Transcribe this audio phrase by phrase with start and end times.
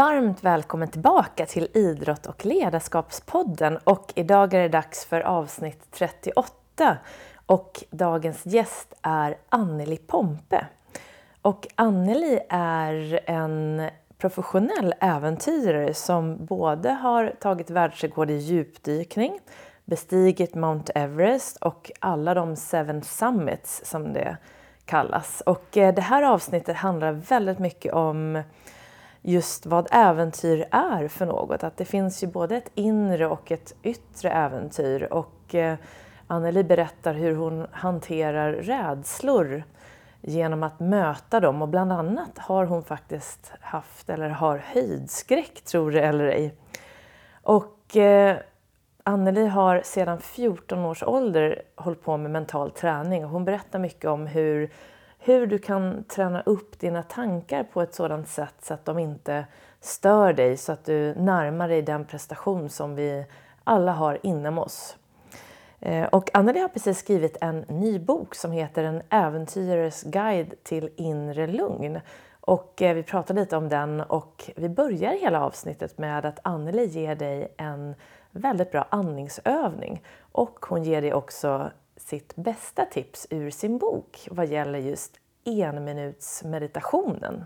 [0.00, 6.96] varmt välkommen tillbaka till Idrott och ledarskapspodden och idag är det dags för avsnitt 38
[7.46, 10.66] och dagens gäst är Anneli Pompe.
[11.42, 19.40] Och Anneli är en professionell äventyrare som både har tagit världsrekord i djupdykning,
[19.84, 24.36] bestigit Mount Everest och alla de Seven Summits som det
[24.84, 25.42] kallas.
[25.46, 28.42] Och eh, det här avsnittet handlar väldigt mycket om
[29.22, 31.64] just vad äventyr är för något.
[31.64, 35.12] Att det finns ju både ett inre och ett yttre äventyr.
[35.12, 35.76] Och eh,
[36.26, 39.62] Anneli berättar hur hon hanterar rädslor
[40.20, 41.62] genom att möta dem.
[41.62, 46.54] Och bland annat har hon faktiskt haft, eller har höjdskräck, tror det eller ej.
[47.42, 48.36] Och eh,
[49.02, 53.24] Anneli har sedan 14 års ålder hållit på med mental träning.
[53.24, 54.70] Och hon berättar mycket om hur
[55.22, 59.46] hur du kan träna upp dina tankar på ett sådant sätt så att de inte
[59.80, 63.26] stör dig så att du närmar dig den prestation som vi
[63.64, 64.96] alla har inom oss.
[65.80, 70.90] Eh, och Anneli har precis skrivit en ny bok som heter En äventyrares guide till
[70.96, 72.00] inre lugn.
[72.40, 76.84] Och eh, vi pratar lite om den och vi börjar hela avsnittet med att Anneli
[76.84, 77.94] ger dig en
[78.30, 80.02] väldigt bra andningsövning.
[80.32, 81.70] Och hon ger dig också
[82.10, 87.44] sitt bästa tips ur sin bok vad gäller just enminutsmeditationen.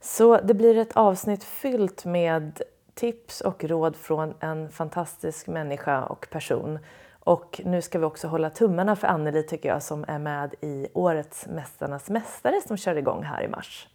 [0.00, 2.62] Så det blir ett avsnitt fyllt med
[2.94, 6.78] tips och råd från en fantastisk människa och person.
[7.20, 10.88] Och nu ska vi också hålla tummarna för Anneli tycker jag som är med i
[10.94, 13.88] årets Mästarnas Mästare som kör igång här i mars.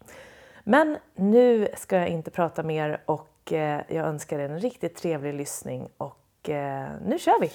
[0.64, 5.33] Men nu ska jag inte prata mer och eh, jag önskar er en riktigt trevlig
[5.33, 7.52] lyssning och eh, nu kör vi!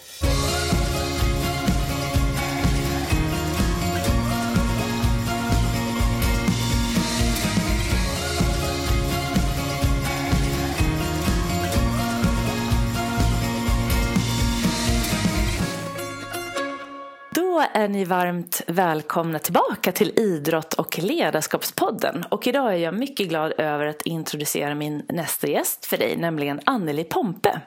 [17.60, 22.24] Är ni varmt välkomna tillbaka till Idrott och ledarskapspodden.
[22.28, 26.60] Och idag är jag mycket glad över att introducera min nästa gäst för dig, nämligen
[26.64, 27.60] Anneli Pompe.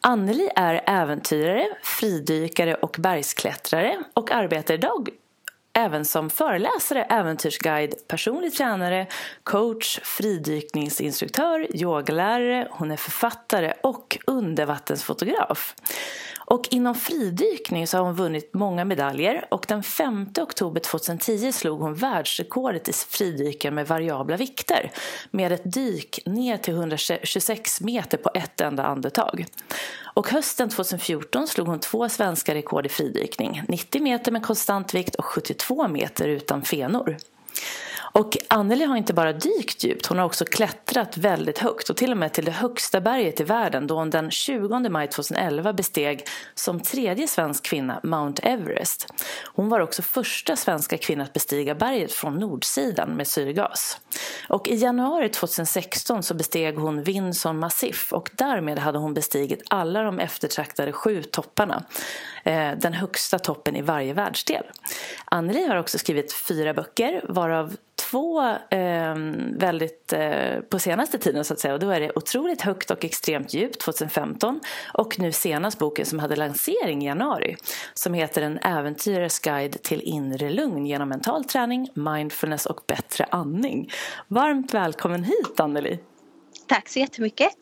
[0.00, 5.08] Anneli är äventyrare, fridykare och bergsklättrare och arbetar idag
[5.72, 9.06] även som föreläsare, äventyrsguide, personlig tränare,
[9.42, 15.74] coach, fridykningsinstruktör, yogalärare, hon är författare och undervattensfotograf.
[16.52, 21.80] Och inom fridykning så har hon vunnit många medaljer och den 5 oktober 2010 slog
[21.80, 24.90] hon världsrekordet i fridyken med variabla vikter
[25.30, 29.46] med ett dyk ner till 126 meter på ett enda andetag.
[30.14, 33.62] Och hösten 2014 slog hon två svenska rekord i fridykning.
[33.68, 37.16] 90 meter med konstant vikt och 72 meter utan fenor.
[38.14, 42.10] Och Anneli har inte bara dykt djupt, hon har också klättrat väldigt högt och till
[42.10, 46.24] och med till det högsta berget i världen då hon den 20 maj 2011 besteg
[46.54, 49.14] som tredje svensk kvinna Mount Everest.
[49.54, 54.00] Hon var också första svenska kvinna att bestiga berget från nordsidan med syrgas.
[54.48, 60.02] Och i januari 2016 så besteg hon Vinson Massif och därmed hade hon bestigit alla
[60.02, 61.84] de eftertraktade sju topparna.
[62.44, 64.64] Eh, den högsta toppen i varje världsdel.
[65.24, 67.76] Anneli har också skrivit fyra böcker varav
[68.10, 69.14] två eh,
[69.56, 73.04] väldigt eh, på senaste tiden så att säga och då är det otroligt högt och
[73.04, 74.60] extremt djupt 2015
[74.94, 77.56] och nu senast boken som hade lansering i januari
[77.94, 83.90] som heter En äventyrares guide till inre lugn genom mental träning, mindfulness och bättre andning.
[84.28, 85.98] Varmt välkommen hit Anneli!
[86.66, 87.52] Tack så jättemycket!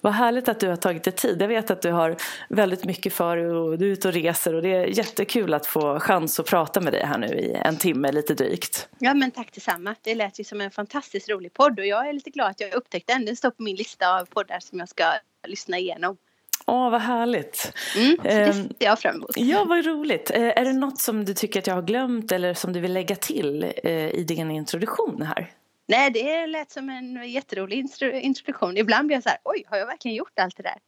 [0.00, 1.42] Vad härligt att du har tagit dig tid.
[1.42, 2.16] Jag vet att du har
[2.48, 5.66] väldigt mycket för dig och du är ute och reser och det är jättekul att
[5.66, 8.88] få chans att prata med dig här nu i en timme lite drygt.
[8.98, 9.94] Ja men tack detsamma.
[10.02, 12.74] Det lät ju som en fantastiskt rolig podd och jag är lite glad att jag
[12.74, 13.24] upptäckte den.
[13.24, 15.04] Den står på min lista av poddar som jag ska
[15.46, 16.16] lyssna igenom.
[16.66, 17.72] Åh, vad härligt.
[17.96, 19.30] Mm, det ehm, ser jag fram emot.
[19.36, 20.30] Ja, vad roligt.
[20.30, 22.92] Eh, är det något som du tycker att jag har glömt eller som du vill
[22.92, 25.50] lägga till eh, i din introduktion här?
[25.88, 27.78] Nej, det lät som en jätterolig
[28.12, 28.76] introduktion.
[28.76, 30.78] Ibland blir jag så här, oj, har jag verkligen gjort allt det där?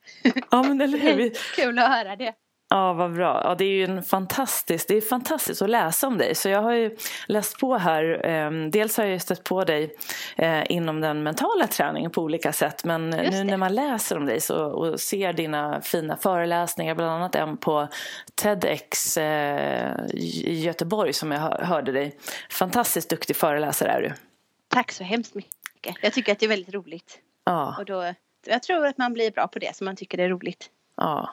[0.50, 1.32] Ja, men eller hur?
[1.56, 2.35] Kul att höra det.
[2.73, 3.41] Ja, vad bra.
[3.44, 6.35] Ja, det är ju en fantastisk, det är fantastiskt att läsa om dig.
[6.35, 8.26] Så jag har ju läst på här.
[8.26, 9.97] Eh, dels har jag stött på dig
[10.37, 12.85] eh, inom den mentala träningen på olika sätt.
[12.85, 17.35] Men nu när man läser om dig så, och ser dina fina föreläsningar, bland annat
[17.35, 17.88] en på
[18.35, 22.17] TEDx eh, i Göteborg som jag hörde dig.
[22.50, 24.30] Fantastiskt duktig föreläsare är du.
[24.70, 25.96] Tack så hemskt mycket.
[26.02, 27.19] Jag tycker att det är väldigt roligt.
[27.44, 27.76] Ja.
[27.78, 28.14] Och då,
[28.46, 30.70] jag tror att man blir bra på det som man tycker är roligt.
[30.96, 31.31] Ja.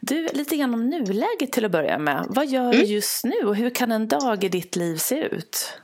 [0.00, 2.26] Du, lite grann om nuläget till att börja med.
[2.28, 2.76] Vad gör mm.
[2.76, 5.78] du just nu och hur kan en dag i ditt liv se ut?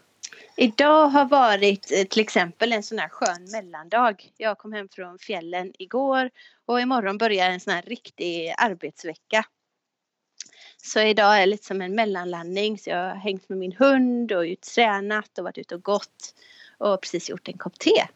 [0.56, 4.14] Idag har varit eh, till exempel en sån här skön mellandag.
[4.36, 6.30] Jag kom hem från fjällen igår
[6.66, 9.44] och imorgon börjar en sån här riktig arbetsvecka.
[10.82, 12.78] Så idag är lite som en mellanlandning.
[12.78, 16.34] Så jag har hängt med min hund och tränat och varit ute och gått.
[16.78, 18.06] Och precis gjort en kopp te.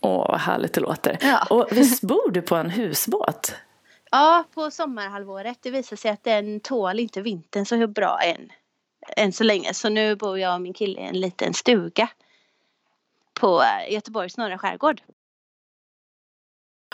[0.00, 1.18] Åh, vad härligt det låter.
[1.20, 1.46] Ja.
[1.50, 3.54] Och visst bor du på en husbåt?
[4.10, 5.58] Ja, på sommarhalvåret.
[5.60, 8.52] Det visar sig att den tål inte vintern så bra än.
[9.16, 9.74] Än så länge.
[9.74, 12.08] Så nu bor jag och min kille i en liten stuga.
[13.40, 15.02] På eh, Göteborgs norra skärgård.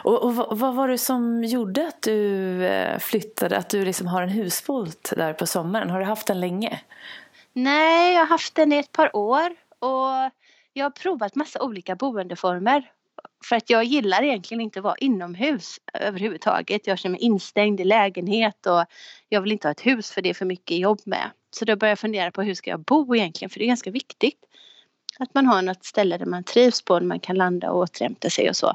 [0.02, 4.06] Och, och vad, vad var det som gjorde att du eh, flyttade, att du liksom
[4.06, 5.90] har en husbåt där på sommaren?
[5.90, 6.80] Har du haft den länge?
[7.52, 9.56] Nej, jag har haft den i ett par år.
[9.78, 10.30] Och
[10.74, 12.90] jag har provat massa olika boendeformer.
[13.44, 16.86] För att jag gillar egentligen inte att vara inomhus överhuvudtaget.
[16.86, 18.84] Jag känner mig instängd i lägenhet och
[19.28, 21.30] jag vill inte ha ett hus för det är för mycket jobb med.
[21.50, 23.90] Så då började jag fundera på hur ska jag bo egentligen för det är ganska
[23.90, 24.40] viktigt.
[25.18, 28.30] Att man har något ställe där man trivs på, där man kan landa och återhämta
[28.30, 28.74] sig och så.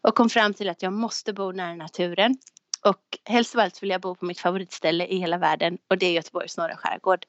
[0.00, 2.36] Och kom fram till att jag måste bo nära naturen.
[2.84, 6.06] Och helst av allt vill jag bo på mitt favoritställe i hela världen och det
[6.06, 7.26] är Göteborgs norra skärgård.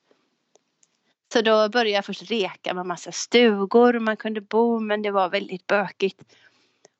[1.34, 5.30] Så då började jag först reka med massa stugor man kunde bo men det var
[5.30, 6.24] väldigt bökigt.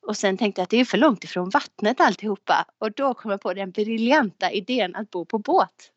[0.08, 3.32] Och sen tänkte jag att det är för långt ifrån vattnet alltihopa och då kom
[3.32, 5.92] jag på den briljanta idén att bo på båt.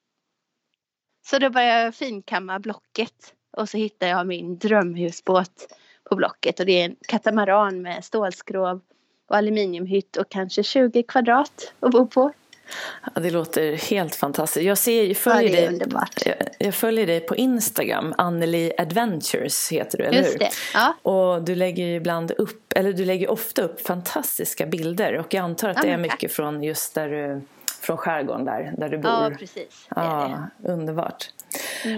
[1.27, 5.77] Så då började jag finkamma Blocket och så hittade jag min drömhusbåt
[6.11, 8.81] på Blocket och det är en katamaran med stålskrov
[9.29, 12.33] och aluminiumhytt och kanske 20 kvadrat att bo på.
[13.15, 14.67] Det låter helt fantastiskt.
[14.67, 16.27] Jag, ser, jag, följer Ja, det är dig, underbart.
[16.27, 18.15] jag, jag följer dig på Instagram.
[18.19, 20.39] Anneli Adventures heter du, eller Just hur?
[20.39, 20.51] det.
[20.75, 20.95] Ja.
[21.11, 25.17] Och du lägger ibland upp, eller du lägger ofta upp fantastiska bilder.
[25.17, 26.13] Och jag antar att Ja, det är tack.
[26.13, 27.41] mycket från just där du,
[27.81, 29.11] från skärgården där, där du bor.
[29.11, 29.87] ja, precis.
[29.95, 30.25] Det är det.
[30.27, 30.41] Mm.
[30.65, 31.31] Ja, underbart.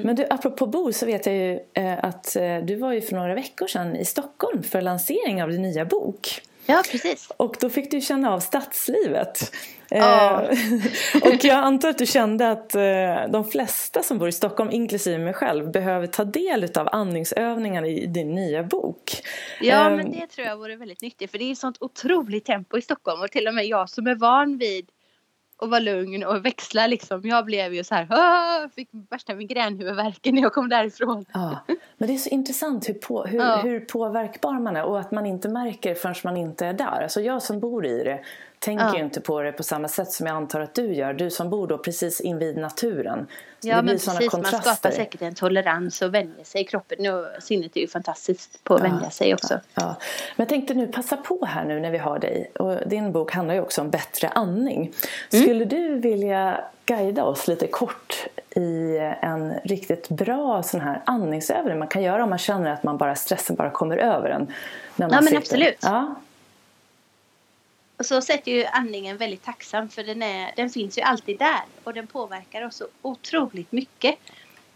[0.04, 3.14] Men du, apropå bo så vet jag ju eh, att eh, du var ju för
[3.16, 6.40] några veckor sedan i Stockholm för lansering av din nya bok.
[6.66, 7.28] Ja, precis.
[7.36, 9.52] Och då fick du känna av stadslivet.
[9.98, 10.42] Ja.
[10.42, 10.58] Eh,
[11.22, 15.18] och jag antar att du kände att eh, de flesta som bor i Stockholm, inklusive
[15.18, 19.12] mig själv, behöver ta del av andningsövningarna i din nya bok.
[19.60, 22.78] Ja, Ehm, men det tror jag vore väldigt nyttigt för det är sånt otroligt tempo
[22.78, 24.88] i Stockholm och till och med jag som är van vid
[25.62, 27.20] att vara lugn och växla liksom.
[27.24, 31.24] Jag blev ju så här, "Åh!" fick värsta migränhuvudvärken när jag kom därifrån.
[31.32, 31.58] Ja,
[31.98, 33.56] men det är så intressant hur, på, hur, Ja.
[33.56, 37.02] hur påverkbar man är och att man inte märker förrän man inte är där.
[37.02, 38.20] Alltså jag som bor i det
[38.58, 38.98] tänker Ja.
[38.98, 41.12] inte på det på samma sätt som jag antar att du gör.
[41.14, 43.26] Du som bor då precis invid naturen.
[43.64, 44.32] Ja, det men precis.
[44.32, 46.64] Man skapar säkert en tolerans och vänjer sig.
[46.64, 49.60] Kroppen och sinnet är ju fantastiskt på att vänja sig också.
[49.74, 49.96] Ja.
[50.36, 52.50] Men jag tänkte nu passa på här nu när vi har dig.
[52.58, 54.92] Och din bok handlar ju också om bättre andning.
[55.32, 55.42] Mm.
[55.42, 58.26] Skulle du vilja guida oss lite kort
[58.56, 62.96] i en riktigt bra sån här andningsövning man kan göra om man känner att man
[62.96, 64.52] bara stressen bara kommer över en?
[64.96, 65.36] När man Ja, men sitter.
[65.38, 65.78] absolut.
[65.82, 66.14] Ja.
[67.96, 71.38] Och så sätt är ju andningen väldigt tacksam för den, är, den finns ju alltid
[71.38, 74.18] där och den påverkar oss så otroligt mycket.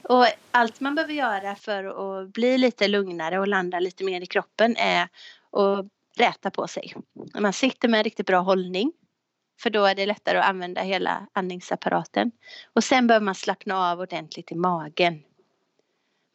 [0.03, 4.27] Och allt man behöver göra för att bli lite lugnare och landa lite mer i
[4.27, 5.03] kroppen är
[5.53, 5.87] att
[6.17, 6.95] räta på sig.
[7.35, 8.93] När man sitter med en riktigt bra hållning
[9.61, 12.33] för då är det lättare att använda hela andningsapparaten.
[12.73, 15.23] Och sen behöver man slappna av ordentligt i magen.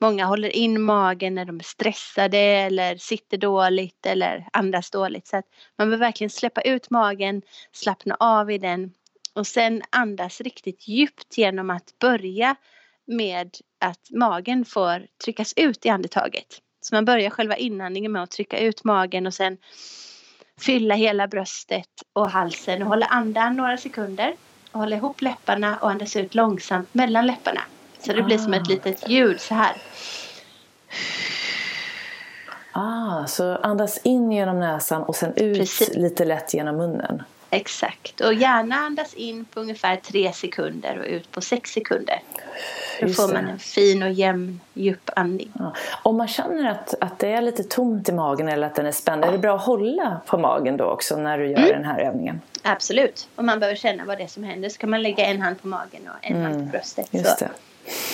[0.01, 5.27] Många håller in magen när de är stressade eller sitter dåligt eller andas dåligt.
[5.27, 5.45] Så att
[5.77, 7.41] man behöver verkligen släppa ut magen,
[7.71, 8.93] slappna av i den
[9.33, 12.55] och sen andas riktigt djupt genom att börja
[13.07, 16.61] med att magen får tryckas ut i andetaget.
[16.81, 19.57] Så man börjar själva inandningen med att trycka ut magen och sen
[20.59, 24.35] fylla hela bröstet och halsen och hålla andan några sekunder.
[24.71, 27.61] Och hålla ihop läpparna och andas ut långsamt mellan läpparna.
[28.05, 28.69] Så det blir som ett Ah.
[28.71, 29.75] litet ljud så här.
[32.71, 35.95] Ah, så andas in genom näsan och sen ut Precis.
[35.95, 37.23] lite lätt genom munnen.
[37.49, 38.21] Exakt.
[38.21, 42.21] Och gärna andas in på ungefär tre sekunder och ut på sex sekunder.
[42.99, 45.51] Då Just får man en fin och jämn djup andning.
[45.59, 45.73] Ja.
[46.03, 48.91] Om man känner att, att det är lite tomt i magen eller att den är
[48.91, 51.69] spänd, är det bra att hålla på magen då också när du gör Mm.
[51.71, 52.41] den här övningen?
[52.63, 53.27] Absolut.
[53.35, 55.61] Om man behöver känna vad det är som händer så kan man lägga en hand
[55.61, 57.13] på magen och en hand på bröstet.
[57.13, 57.23] Mm.
[57.25, 57.51] Just så det.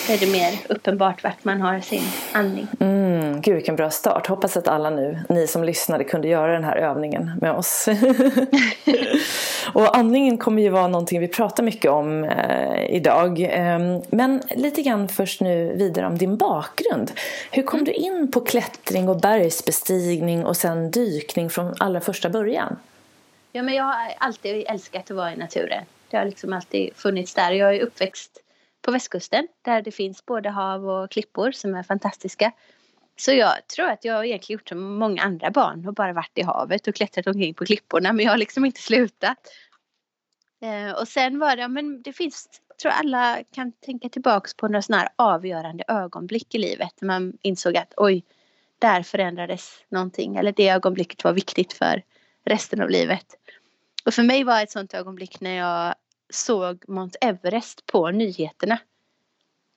[0.08, 2.66] Är det mer uppenbart vart man har sin andning.
[2.80, 4.26] Mm, gud vilken bra start.
[4.26, 7.88] Hoppas att alla nu, ni som lyssnade, kunde göra den här övningen med oss.
[9.72, 13.40] och andningen kommer ju vara någonting vi pratar mycket om eh, idag.
[13.40, 17.12] Eh, men lite grann först nu vidare om din bakgrund.
[17.50, 22.76] Hur kom du in på klättring och bergsbestigning och sen dykning från allra första början?
[23.52, 25.84] Ja, men jag har alltid älskat att vara i naturen.
[26.10, 27.52] Det har liksom alltid funnits där.
[27.52, 28.42] Jag är uppväxt
[28.88, 32.52] på västkusten där det finns både hav och klippor som är fantastiska.
[33.16, 36.42] Så jag tror att jag egentligen gjort som många andra barn och bara varit i
[36.42, 39.38] havet och klättrat omkring på klipporna men jag har liksom inte slutat.
[40.62, 42.48] Eh, och sen var det, men det finns,
[42.82, 46.92] tror alla kan tänka tillbaks på några sådana här avgörande ögonblick i livet.
[47.00, 48.24] När man insåg att oj,
[48.78, 50.36] där förändrades någonting.
[50.36, 52.02] Eller det ögonblicket var viktigt för
[52.44, 53.26] resten av livet.
[54.04, 55.94] Och för mig var ett sådant ögonblick när jag
[56.30, 58.78] såg Mount Everest på nyheterna.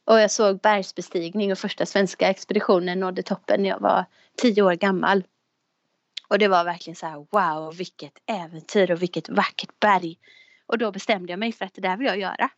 [0.05, 4.05] Och jag såg bergsbestigning och första svenska expeditionen nådde toppen när jag var
[4.37, 5.23] tio år gammal.
[6.27, 10.17] Och det var verkligen så här wow vilket äventyr och vilket vackert berg.
[10.65, 12.49] Och då bestämde jag mig för att det där vill jag göra.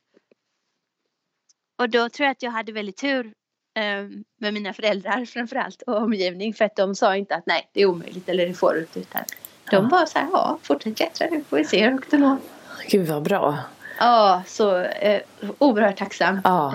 [1.76, 3.34] Och då tror jag att jag hade väldigt tur
[3.76, 4.08] eh,
[4.40, 7.86] med mina föräldrar framförallt och omgivning för att de sa inte att nej det är
[7.86, 9.24] omöjligt eller det får du inte utan
[9.72, 9.82] de ja.
[9.82, 12.38] bara så här ja fortsätt klättra nu får vi se hur högt du når.
[12.90, 13.60] Gud vad bra.
[13.98, 15.22] Ja så eh,
[15.60, 16.42] oerhört tacksam.
[16.44, 16.74] Ja.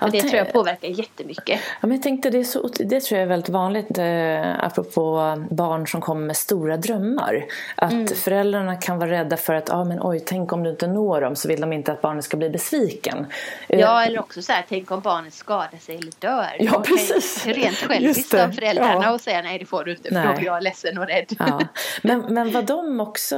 [0.00, 1.60] Ja, det tror jag påverkar jättemycket.
[1.80, 5.36] Ja, men jag tänkte det, är så, det tror jag är väldigt vanligt eh, apropå
[5.50, 7.44] barn som kommer med stora drömmar.
[7.74, 8.06] Att mm.
[8.06, 11.36] föräldrarna kan vara rädda för att ah, men, oj, tänk om du inte når dem
[11.36, 13.26] så vill de inte att barnet ska bli besviken.
[13.68, 16.56] Eh, ja, eller också så här, tänk om barnet skadar sig eller dör.
[16.58, 17.46] Ja, precis.
[17.46, 19.12] Rent själviskt av föräldrarna ja.
[19.12, 20.26] och säga nej det får du inte för nej.
[20.26, 21.36] då blir jag ledsen och rädd.
[21.38, 21.60] Ja.
[22.02, 23.36] Men, men var de också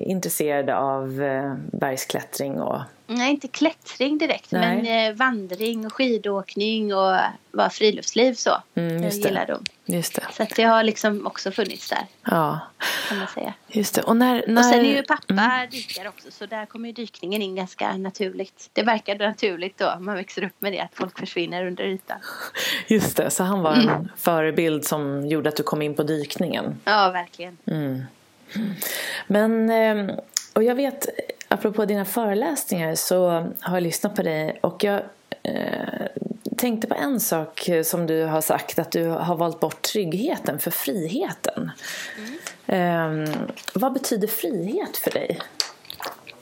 [0.00, 4.82] intresserade av eh, bergsklättring och Nej, inte klättring direkt, Nej.
[4.82, 7.16] men eh, vandring och skidåkning och
[7.50, 8.62] var friluftsliv så.
[8.74, 9.28] Mm, just det.
[9.28, 9.64] gillar de.
[9.94, 10.22] Just det.
[10.32, 12.06] Så att det har liksom också funnits där.
[12.22, 12.60] Ja.
[13.08, 13.54] Kan man säga.
[13.68, 14.02] Just det.
[14.02, 14.60] Och, när, när...
[14.60, 15.70] och sen är ju pappa mm.
[15.70, 18.70] dykare också så där kommer ju dykningen in ganska naturligt.
[18.72, 22.18] Det verkar naturligt då, man växer upp med det, att folk försvinner under ytan.
[22.86, 23.88] Just det, så han var mm.
[23.88, 26.80] en förebild som gjorde att du kom in på dykningen.
[26.84, 27.58] Ja, verkligen.
[27.66, 28.02] Mm.
[29.26, 30.10] Men, ehm,
[30.52, 31.08] och jag vet
[31.54, 33.28] apropå dina föreläsningar så
[33.60, 35.02] har jag lyssnat på dig och jag
[35.42, 36.06] eh,
[36.56, 40.70] tänkte på en sak som du har sagt att du har valt bort tryggheten för
[40.70, 41.70] friheten.
[42.66, 43.24] Mm.
[43.24, 43.34] Eh,
[43.74, 45.40] vad betyder frihet för dig?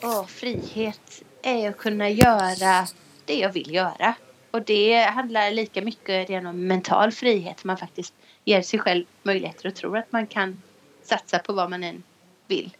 [0.02, 2.86] Oh, frihet är att kunna göra
[3.24, 4.14] det jag vill göra.
[4.50, 7.64] Och det handlar lika mycket om mental frihet.
[7.64, 8.14] Man faktiskt
[8.44, 10.62] ger sig själv möjligheter och tror att man kan
[11.02, 12.02] satsa på vad man än
[12.46, 12.76] vill.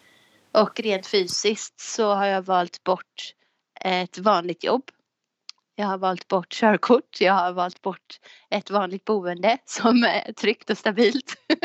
[0.53, 3.35] Och rent fysiskt så har jag valt bort
[3.85, 4.91] eh, ett vanligt jobb.
[5.75, 7.21] Jag har valt bort körkort.
[7.21, 11.35] Jag har valt bort ett vanligt boende som är tryggt och stabilt.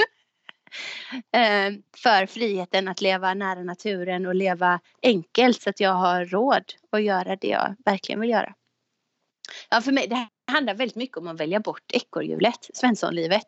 [1.34, 6.74] Eh, för friheten att leva nära naturen och leva enkelt så att jag har råd
[6.91, 8.53] att göra det jag verkligen vill göra.
[9.70, 13.46] Ja, för mig, det handlar väldigt mycket om att välja bort ekorrhjulet, Svenssonlivet.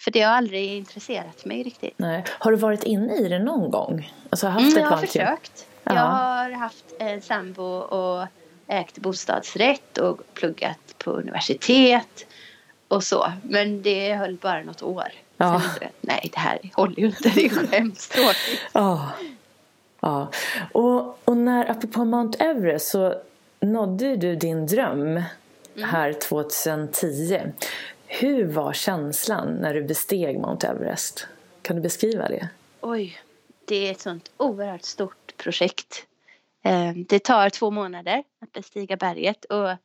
[0.00, 1.94] För det har aldrig intresserat mig riktigt.
[1.96, 2.24] Nej.
[2.28, 4.12] Har du varit inne i det någon gång?
[4.30, 5.66] Alltså haft mm, jag har försökt.
[5.84, 5.94] Ja.
[5.94, 8.26] Jag har haft en sambo och
[8.66, 12.26] ägt bostadsrätt och pluggat på universitet
[12.88, 13.32] och så.
[13.42, 15.12] Men det höll bara något år.
[15.36, 15.62] Ja.
[15.78, 17.28] Sen nej, det här håller ju inte.
[17.28, 18.60] Det är hemskt tråkigt.
[18.72, 19.10] Ja.
[20.00, 20.28] ja.
[20.72, 23.14] Och, och när, apropå Mount Everest, så
[23.60, 25.24] nådde du din dröm mm.
[25.90, 27.40] här 2010.
[28.20, 31.26] Hur var känslan när du besteg Mount Everest?
[31.62, 32.48] Kan du beskriva det?
[32.80, 33.18] Oj,
[33.64, 36.06] det är ett sånt oerhört stort projekt.
[36.62, 39.76] Ehm, det tar två månader att bestiga berget och jag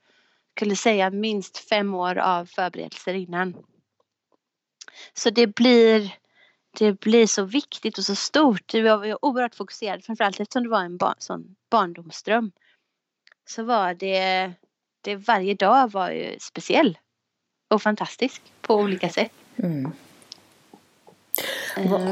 [0.56, 3.56] skulle säga minst fem år av förberedelser innan.
[5.14, 6.16] Så det blir,
[6.80, 8.74] det blir så viktigt och så stort.
[8.74, 12.52] Jag var oerhört fokuserad framförallt eftersom det var en bar, sån barndomsdröm.
[13.50, 14.52] Så var det,
[15.02, 16.98] det varje dag var ju speciell
[17.70, 19.32] och fantastisk på olika sätt.
[19.56, 19.92] Mm.
[21.78, 22.10] Uh,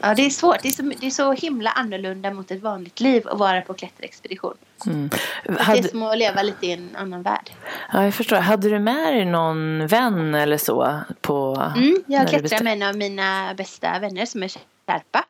[0.00, 0.62] ja, det är svårt.
[0.62, 3.74] Det är, så, det är så himla annorlunda mot ett vanligt liv att vara på
[3.74, 4.54] klätterexpedition.
[4.86, 5.10] Mm.
[5.58, 5.80] Hade...
[5.80, 7.50] Det är som att leva lite i en annan värld.
[7.92, 8.36] Ja, jag förstår.
[8.36, 11.00] Hade du med dig någon vän eller så?
[11.20, 15.24] På, mm, jag klättrar med en av mina bästa vänner som är sherpa.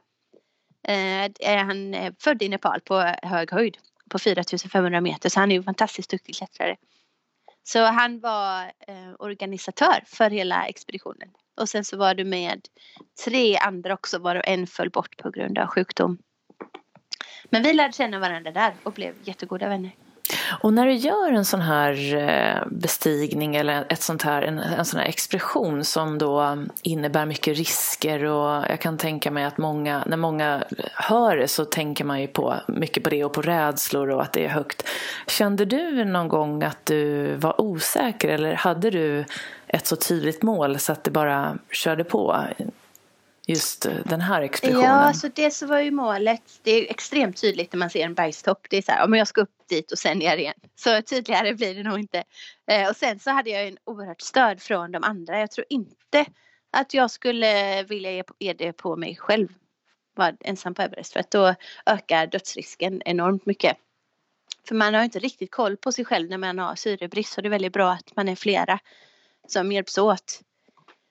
[0.88, 3.76] Uh, han är född i Nepal på hög höjd
[4.10, 6.76] på 4500 meter så han är en fantastiskt duktig klättrare.
[7.72, 11.28] Så han var eh, organisatör för hela expeditionen.
[11.60, 12.60] Och sen så var du med
[13.24, 16.18] tre andra också varav en föll bort på grund av sjukdom.
[17.50, 19.90] Men vi lärde känna varandra där och blev jättegoda vänner.
[20.60, 24.84] Och när du gör en sån här eh, bestigning eller ett sånt här, en, en
[24.84, 30.04] sån här expedition som då innebär mycket risker och jag kan tänka mig att många,
[30.06, 34.10] när många hör det så tänker man ju på mycket på det och på rädslor
[34.10, 34.88] och att det är högt.
[35.26, 39.24] Kände du någon gång att du var osäker eller hade du
[39.66, 42.44] ett så tydligt mål så att det bara körde på
[43.50, 44.90] just eh, den här expeditionen?
[44.90, 46.42] Ja, alltså det så var ju målet.
[46.62, 48.66] Det är extremt tydligt när man ser en bergstopp.
[48.70, 50.54] Det är så här, om jag ska upp dit och sen ner igen.
[50.76, 52.24] Så tydligare blir det nog inte.
[52.70, 55.40] Eh, och sen så hade jag en oerhört stöd från de andra.
[55.40, 56.24] Jag tror inte
[56.72, 59.48] att jag skulle vilja ge, ge det på mig själv.
[60.16, 61.12] Vara ensam på Everest.
[61.12, 61.54] För att då
[61.86, 63.76] ökar dödsrisken enormt mycket.
[64.68, 67.32] För man har inte riktigt koll på sig själv när man har syrebrist.
[67.32, 68.78] Så det är väldigt bra att man är flera
[69.48, 70.40] som hjälps åt.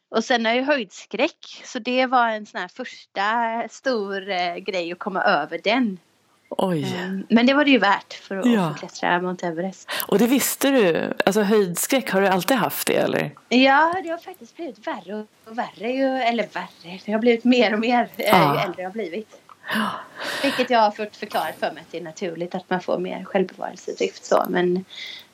[0.10, 1.62] Och sen har jag höjdskräck.
[1.66, 3.24] Så det var en sån här första
[3.70, 5.98] stor eh, grej att komma över den.
[6.50, 6.96] Oj.
[7.06, 8.70] Um, men det var det ju värt för att Ja.
[8.70, 9.90] få klättra Mount Everest.
[10.08, 11.14] Och det visste du?
[11.26, 13.32] Alltså höjdskräck, har du alltid haft det eller?
[13.50, 15.92] Ja, det har faktiskt blivit värre och värre.
[15.92, 18.54] Ju, eller värre, det har blivit mer och mer eh, Ja.
[18.56, 19.36] ju äldre jag har blivit.
[20.44, 23.24] Vilket jag har fått förklarat för mig att det är naturligt att man får mer
[23.24, 24.46] självbevarelsedrift så.
[24.50, 24.86] Men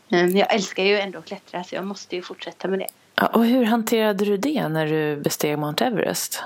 [0.10, 2.88] eh, jag älskar ju ändå att klättra så jag måste ju fortsätta med det.
[3.22, 6.44] Och hur hanterade du det när du besteg Mount Everest?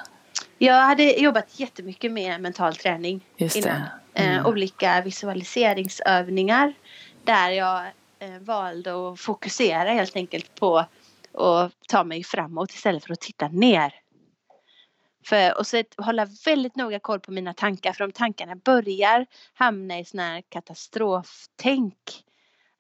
[0.58, 3.82] Jag hade jobbat jättemycket med mental träning innan.
[4.14, 4.40] Mm.
[4.40, 6.74] Eh, olika visualiseringsövningar
[7.24, 7.86] där jag
[8.20, 10.78] eh, valde att fokusera helt enkelt på
[11.34, 13.94] att ta mig framåt istället för att titta ner.
[15.26, 19.26] För, och så att hålla väldigt noga koll på mina tankar för om tankarna börjar
[19.54, 22.24] hamna i sån här katastroftänk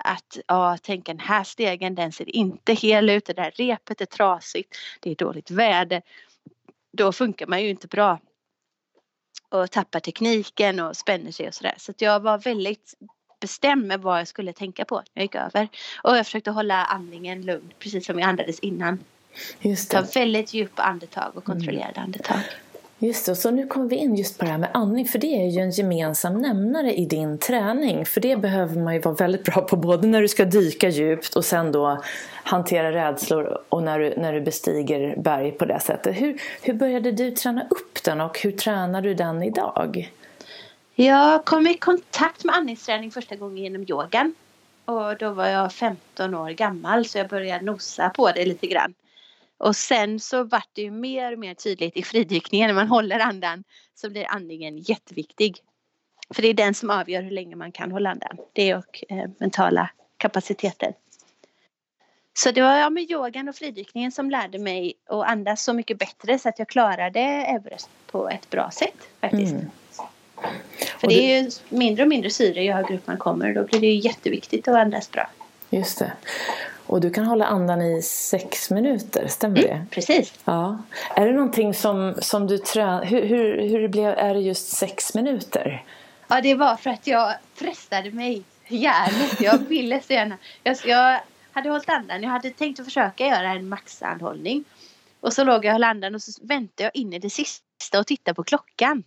[0.03, 4.06] att ja, tänk den här stegen den ser inte hel ut, det där repet är
[4.06, 6.01] trasigt, det är dåligt väder.
[6.91, 8.20] Då funkar man ju inte bra
[9.50, 11.75] och tappar tekniken och spänner sig och sådär.
[11.77, 12.94] Så att jag var väldigt
[13.39, 15.68] bestämd med vad jag skulle tänka på när jag gick över.
[16.03, 19.00] Och jag försökte hålla andningen lugn, precis som jag andades innan.
[19.62, 20.15] Just Ta det.
[20.15, 22.39] väldigt djupa andetag och kontrollerade andetag.
[23.01, 25.20] Just det, och så nu kommer vi in just på det här med andning, för
[25.20, 28.06] det är ju en gemensam nämnare i din träning.
[28.06, 31.36] För det behöver man ju vara väldigt bra på, både när du ska dyka djupt
[31.36, 32.03] och sen då
[32.44, 36.22] hantera rädslor och när du, när du bestiger berg på det sättet.
[36.22, 40.12] Hur, hur började du träna upp den och hur tränar du den idag?
[40.95, 44.34] Jag kom i kontakt med andningsträning första gången genom yogan.
[44.86, 48.93] Och då var jag 15 år gammal så jag började nosa på det lite grann.
[49.60, 53.19] Och sen så vart det ju mer och mer tydligt i fridykningen när man håller
[53.19, 53.63] andan
[53.95, 55.58] så blir andningen jätteviktig.
[56.34, 58.38] För det är den som avgör hur länge man kan hålla andan.
[58.54, 60.93] Det och eh, mentala kapaciteten.
[62.34, 66.00] Så det var jag med yogan och fridykningen som lärde mig att andas så mycket
[66.00, 69.52] bättre så att jag klarade Everest på ett bra sätt faktiskt.
[69.52, 69.65] Mm.
[70.98, 73.54] För Och det är ju mindre och mindre syre ju högre upp man kommer.
[73.54, 75.30] Då blir det ju jätteviktigt att andas bra.
[75.69, 76.12] Just det.
[76.89, 79.86] Och du kan hålla andan i sex minuter, stämmer det?
[79.91, 80.34] Precis.
[80.45, 80.78] Ja.
[81.15, 83.06] Är det någonting som, som du tränar...
[83.06, 85.86] Hur, hur, hur det blev, är det just sex minuter?
[86.28, 89.41] Ja, det var för att jag pressade mig hjärnet.
[89.41, 90.38] Jag ville så gärna.
[90.63, 91.19] Jag, jag
[91.52, 92.23] hade hållit andan.
[92.23, 94.63] Jag hade tänkt att försöka göra en maxandhållning.
[95.19, 97.99] Och så låg jag och höll andan och så väntade jag in i det sista
[97.99, 99.04] och tittade på klockan.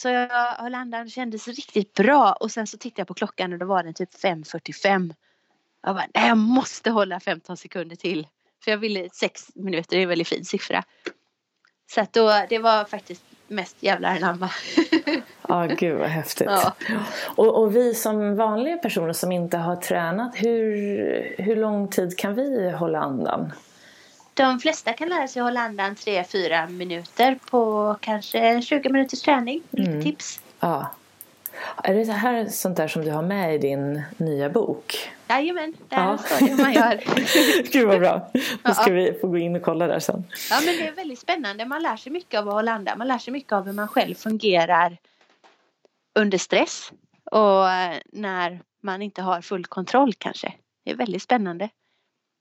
[0.00, 2.32] Så jag höll andan och kändes riktigt bra.
[2.32, 5.14] Och sen så tittade jag på klockan och då var den typ 5.45.
[5.82, 8.26] Jag bara, nej jag måste hålla 15 sekunder till.
[8.64, 10.84] För jag ville, sex minuter är en väldigt fin siffra.
[11.94, 14.50] Så att då, det var faktiskt mest jävlar anamma.
[15.50, 16.48] Ja, gud vad häftigt.
[16.50, 16.72] Ja.
[17.24, 22.34] Och, och vi som vanliga personer som inte har tränat, hur, hur lång tid kan
[22.34, 23.52] vi hålla andan?
[24.34, 29.62] De flesta kan lära sig hålla andan 3-4 minuter på kanske 20 minuters träning.
[29.72, 30.02] Mm.
[30.02, 30.40] tips.
[30.60, 30.90] Ja.
[31.84, 35.10] Är det så här sånt där som du har med i din nya bok?
[35.28, 36.18] Jajamän, där Ja.
[36.18, 37.00] står det hur man gör.
[37.72, 38.30] Gud vad bra.
[38.62, 38.94] Då ska Ja.
[38.94, 40.24] vi få gå in och kolla där sen.
[40.50, 41.64] Ja men det är väldigt spännande.
[41.64, 42.98] Man lär sig mycket av att hålla andan.
[42.98, 44.96] Man lär sig mycket av hur man själv fungerar
[46.18, 46.92] under stress.
[47.30, 50.52] Och eh, när man inte har full kontroll kanske.
[50.84, 51.68] Det är väldigt spännande.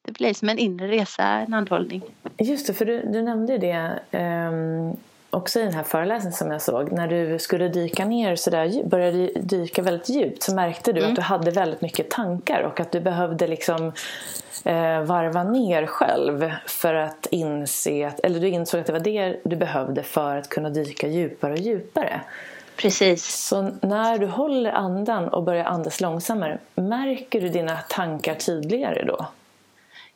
[0.06, 2.02] Det blir som en inre resa, en andhållning.
[2.38, 4.96] Just det, för du, du nämnde det ehm,
[5.30, 6.92] också i den här föreläsningen som jag såg.
[6.92, 11.10] När du skulle dyka ner så där, började dyka väldigt djupt så märkte du Mm.
[11.10, 13.92] att du hade väldigt mycket tankar och att du behövde liksom
[14.64, 19.40] eh, varva ner själv för att inse att, eller du insåg att det var det
[19.44, 22.22] du behövde för att kunna dyka djupare och djupare.
[22.76, 23.48] Precis.
[23.48, 29.28] Så när du håller andan och börjar andas långsammare, märker du dina tankar tydligare då?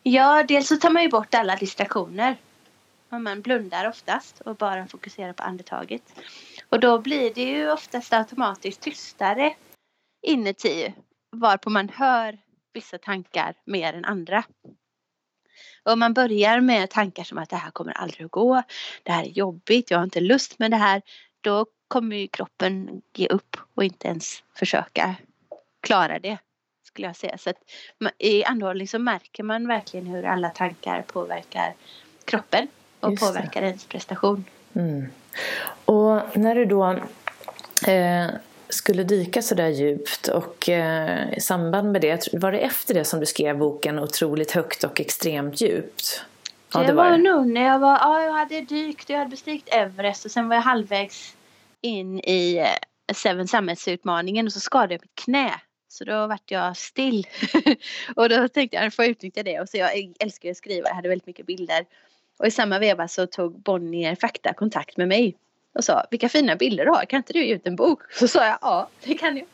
[0.03, 2.35] Ja, dels så tar man ju bort alla distraktioner.
[3.11, 6.03] Och man blundar oftast och bara fokuserar på andetaget.
[6.69, 9.55] Och då blir det ju oftast automatiskt tystare
[10.21, 10.93] inuti.
[11.31, 12.37] Varpå man hör
[12.73, 14.43] vissa tankar mer än andra.
[15.83, 18.63] Och om man börjar med tankar som att det här kommer aldrig att gå.
[19.03, 21.01] Det här är jobbigt, jag har inte lust med det här.
[21.41, 25.15] Då kommer ju kroppen ge upp och inte ens försöka
[25.81, 26.37] klara det.
[26.83, 27.37] Skulle jag säga.
[27.37, 27.57] Så att
[28.17, 31.73] i andhållning så märker man verkligen hur alla tankar påverkar
[32.25, 32.67] kroppen
[33.01, 33.27] och Just det.
[33.27, 34.45] påverkar ens prestation.
[34.73, 35.05] Mm.
[35.85, 36.89] Och när du då
[37.87, 38.27] eh,
[38.69, 43.05] skulle dyka så där djupt och eh, i samband med det, var det efter det
[43.05, 46.25] som du skrev boken Otroligt högt och extremt djupt?
[46.73, 49.29] Ja, det, det var, var nog när jag var, ja jag hade dykt, jag hade
[49.29, 51.35] bestigit Everest och sen var jag halvvägs
[51.81, 55.51] in i eh, Seven Summits-utmaningen och så skadade jag mitt knä.
[55.87, 57.27] Så då vart jag still.
[58.15, 59.59] och då tänkte jag, jag får utnyttja det.
[59.59, 61.85] Och så jag älskar att skriva, jag hade väldigt mycket bilder.
[62.41, 65.35] Och i samma veva så tog Bonnier Fakta kontakt med mig
[65.73, 67.99] och sa vilka fina bilder du har, kan inte du ge ut en bok?
[68.11, 69.47] Så sa jag ja, det kan jag.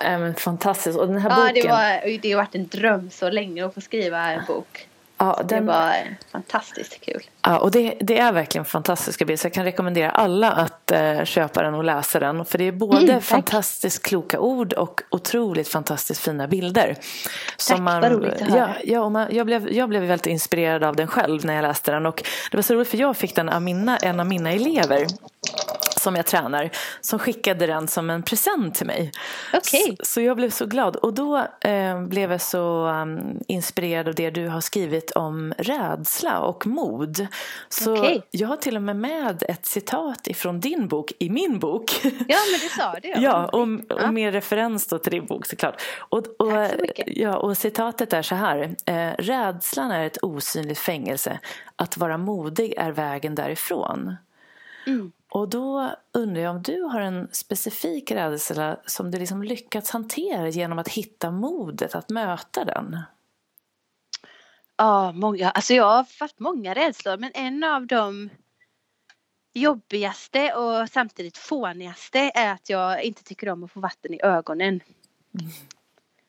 [0.00, 0.98] ja, men fantastiskt.
[0.98, 1.54] Och den här ja, boken.
[1.54, 4.88] Det, var, det har varit en dröm så länge att få skriva en bok.
[5.22, 5.66] Ja, den...
[5.66, 5.94] Det var
[6.32, 7.22] fantastiskt kul.
[7.42, 9.36] Ja, och det, det är verkligen fantastiska bilder.
[9.36, 12.44] Så jag kan rekommendera alla att uh, köpa den och läsa den.
[12.44, 16.96] För det är både mm, fantastiskt kloka ord och otroligt fantastiskt fina bilder.
[17.56, 18.58] Som tack, man, vad roligt att höra.
[18.58, 21.62] Ja, ja och man, jag, blev, jag blev väldigt inspirerad av den själv när jag
[21.62, 22.06] läste den.
[22.06, 25.06] Och det var så roligt för jag fick den av mina, en av mina elever
[26.02, 29.12] som jag tränar som skickade den som en present till mig.
[29.52, 29.96] Okay.
[29.98, 30.96] Så, så jag blev så glad.
[30.96, 36.40] Och då eh, blev jag så um, inspirerad av det du har skrivit om rädsla
[36.40, 37.26] och mod.
[37.68, 38.20] Så okay.
[38.30, 42.00] jag har till och med med ett citat ifrån din bok i min bok.
[42.04, 43.08] Ja, men det sa du.
[43.22, 44.10] ja, och, och ja.
[44.10, 45.82] med referens då till din bok såklart.
[45.98, 46.52] Och, och,
[47.06, 48.76] ja, och citatet är så här.
[48.86, 51.38] Eh, Rädslan är ett osynligt fängelse.
[51.76, 54.16] Att vara modig är vägen därifrån.
[54.86, 55.12] Mm.
[55.34, 60.48] Och då undrar jag om du har en specifik rädsla som du liksom lyckats hantera
[60.48, 62.98] genom att hitta modet att möta den?
[64.76, 65.50] Ja, många.
[65.50, 68.30] Alltså jag har haft många rädslor men en av de
[69.54, 74.80] jobbigaste och samtidigt fånigaste är att jag inte tycker om att få vatten i ögonen.
[75.38, 75.50] Mm.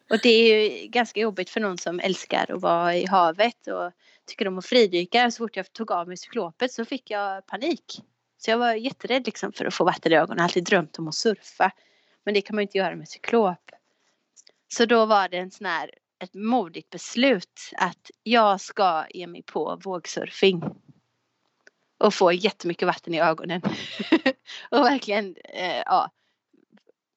[0.10, 3.92] Och det är ju ganska jobbigt för någon som älskar att vara i havet och
[4.26, 5.32] tycker om att fridyka.
[5.32, 8.04] Så fort jag tog av mig cyklopet så fick jag panik.
[8.46, 10.38] Så jag var jätterädd liksom för att få vatten i ögonen.
[10.38, 11.72] Jag har alltid drömt om att surfa.
[12.24, 13.72] Men det kan man ju inte göra med cyklop.
[14.68, 19.44] Så då var det en sån här, ett modigt beslut att jag ska ge mig
[19.44, 20.64] på vågsurfing.
[21.98, 23.62] Och få jättemycket vatten i ögonen.
[24.70, 26.12] och verkligen, eh, ja,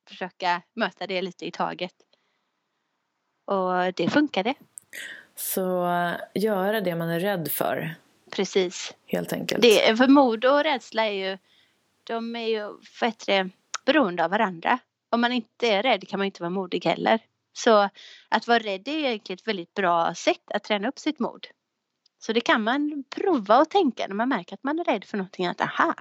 [0.08, 1.94] försöka möta det lite i taget.
[3.44, 4.54] Och det funkade.
[5.34, 7.96] Så eh, göra det man är rädd för
[8.36, 8.94] Precis.
[9.06, 9.62] Helt enkelt.
[9.62, 11.38] Det, för mod och rädsla är ju,
[12.04, 13.50] de är ju bättre
[13.84, 14.78] beroende av varandra.
[15.10, 17.20] Om man inte är rädd kan man inte vara modig heller.
[17.52, 17.88] Så
[18.28, 21.46] att vara rädd är egentligen ett väldigt bra sätt att träna upp sitt mod.
[22.18, 25.16] Så det kan man prova och tänka när man märker att man är rädd för
[25.16, 25.46] någonting.
[25.46, 25.94] Att aha,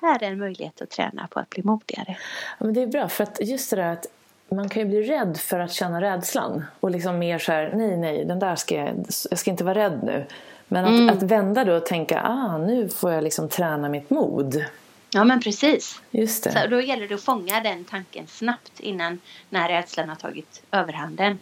[0.00, 2.16] här är en möjlighet att träna på att bli modigare.
[2.58, 4.06] Ja, men det är bra för att just det där att
[4.48, 6.64] man kan ju bli rädd för att känna rädslan.
[6.80, 9.74] Och liksom mer så här, nej, nej, den där ska jag, jag ska inte vara
[9.74, 10.26] rädd nu.
[10.68, 11.08] Men att, mm.
[11.08, 14.64] att vända då och tänka, ah, nu får jag liksom träna mitt mod.
[15.10, 16.02] Ja men precis.
[16.10, 16.52] Just det.
[16.52, 21.38] Så då gäller det att fånga den tanken snabbt innan när rädslan har tagit överhanden.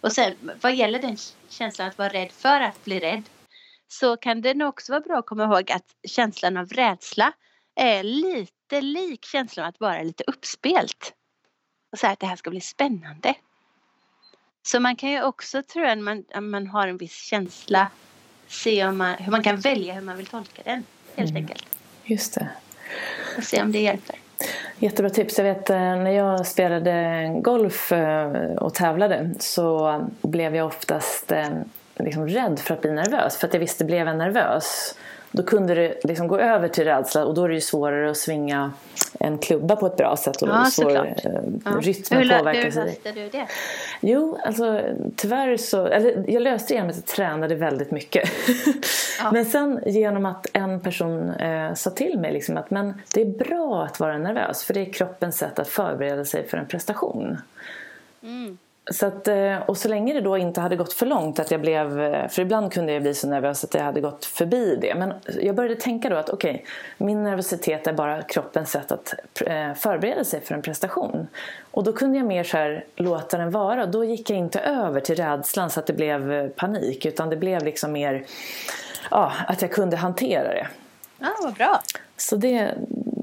[0.00, 1.16] Och sen vad gäller den
[1.48, 3.22] känslan att vara rädd för att bli rädd
[3.88, 7.32] så kan det nog också vara bra att komma ihåg att känslan av rädsla
[7.74, 11.12] är lite lik känslan av att vara lite uppspelt.
[11.92, 13.34] Och så här, att det här ska bli spännande.
[14.62, 17.90] Så man kan ju också, tror jag, man, man har en viss känsla
[18.52, 20.84] se om man, hur man kan välja hur man vill tolka den
[21.16, 21.42] helt mm.
[21.42, 21.66] enkelt.
[22.04, 22.48] Just det.
[23.36, 24.16] Och se om det hjälper.
[24.78, 25.38] Jättebra tips.
[25.38, 31.48] Jag vet eh, när jag spelade golf eh, och tävlade så blev jag oftast eh,
[31.98, 33.36] liksom rädd för att bli nervös.
[33.36, 34.94] För att jag visste, blev jag nervös
[35.32, 38.16] då kunde det liksom gå över till rädsla och då är det ju svårare att
[38.16, 38.72] svinga
[39.20, 41.12] en klubba på ett bra sätt och ja, svår, eh,
[41.64, 41.70] ja.
[41.80, 42.76] rytmen hur, påverkas.
[42.76, 43.46] Hur löste du det?
[44.00, 44.80] Jo, alltså
[45.16, 48.30] tyvärr så, eller jag löste det genom att jag tränade väldigt mycket.
[49.22, 49.32] Ja.
[49.32, 53.26] men sen genom att en person eh, sa till mig liksom att men det är
[53.26, 57.38] bra att vara nervös för det är kroppens sätt att förbereda sig för en prestation.
[58.22, 58.58] Mm.
[58.90, 61.60] Så att, eh, och så länge det då inte hade gått för långt att jag
[61.60, 64.94] blev, eh, för ibland kunde jag bli så nervös att jag hade gått förbi det.
[64.94, 66.66] Men jag började tänka då att okej, okay,
[66.96, 69.14] min nervositet är bara kroppens sätt att
[69.46, 71.26] eh, förbereda sig för en prestation.
[71.70, 73.86] Och då kunde jag mer så här, låta den vara.
[73.86, 77.64] Då gick jag inte över till rädslan så att det blev panik utan det blev
[77.64, 78.24] liksom mer
[79.10, 80.66] ja, att jag kunde hantera det.
[81.18, 81.80] Ja, vad bra.
[82.16, 82.74] Så det,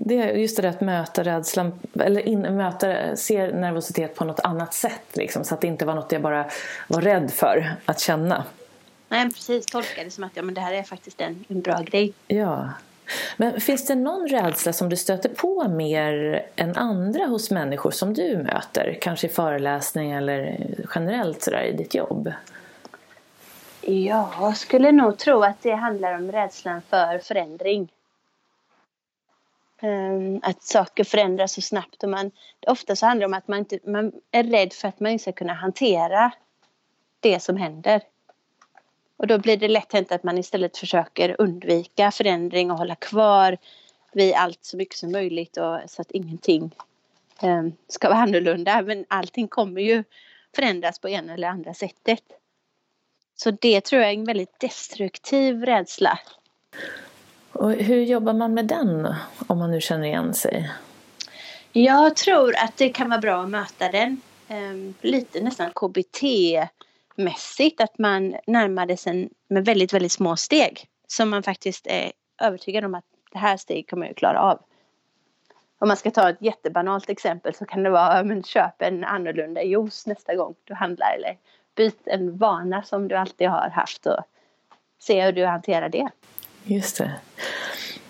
[0.09, 4.39] det är just det där att möta rädslan, eller in, möta, se nervositet på något
[4.39, 5.01] annat sätt.
[5.13, 6.45] Liksom, så att det inte var något jag bara
[6.87, 8.43] var rädd för att känna.
[9.09, 9.65] Nej, precis.
[9.65, 12.13] Tolka det som att ja, men det här är faktiskt en, en bra grej.
[12.27, 12.69] Ja.
[13.37, 18.13] Men finns det någon rädsla som du stöter på mer än andra hos människor som
[18.13, 18.97] du möter?
[19.01, 22.31] Kanske i föreläsning eller generellt sådär i ditt jobb?
[23.81, 27.89] Ja, jag skulle nog tro att det handlar om rädslan för förändring.
[29.81, 32.31] Ehm, att saker förändras så snabbt och man,
[32.67, 35.21] ofta så handlar det om att man, inte, man är rädd för att man inte
[35.21, 36.31] ska kunna hantera
[37.19, 38.01] det som händer.
[39.17, 43.57] Och då blir det lätt hänt att man istället försöker undvika förändring och hålla kvar
[44.11, 46.71] vid allt så mycket som möjligt och, så att ingenting
[47.43, 48.81] um, ska vara annorlunda.
[48.81, 50.03] Men allting kommer ju
[50.55, 52.23] förändras på ena eller andra sättet.
[53.35, 56.19] Så det tror jag är en väldigt destruktiv rädsla.
[57.53, 59.15] Och hur jobbar man med den
[59.47, 60.71] om man nu känner igen sig?
[61.71, 67.81] Jag tror att det kan vara bra att möta den ehm, lite nästan KBT-mässigt.
[67.81, 70.85] Att man närmade sig med väldigt, väldigt små steg.
[71.07, 74.59] Som man faktiskt är övertygad om att det här steget kommer jag klara av.
[75.79, 79.63] Om man ska ta ett jättebanalt exempel så kan det vara men köp en annorlunda
[79.63, 81.37] juice nästa gång du handlar eller
[81.75, 84.19] byt en vana som du alltid har haft och
[84.99, 86.09] se hur du hanterar det.
[86.63, 87.11] Just det.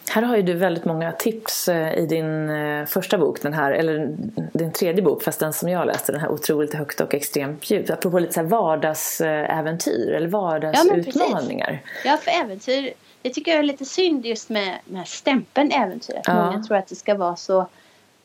[0.09, 3.71] Här har ju du väldigt många tips eh, i din eh, första bok, den här,
[3.71, 4.15] eller
[4.53, 7.89] din tredje bok, fast den som jag läste, den här otroligt högt och extremt djupt.
[7.89, 11.81] Apropå lite så här vardagsäventyr eller vardagsutmaningar.
[12.05, 16.15] Ja, ja, för äventyr, det tycker jag är lite synd just med, med stämpeln äventyr.
[16.15, 16.45] Att ja.
[16.45, 17.67] Många tror att det ska vara så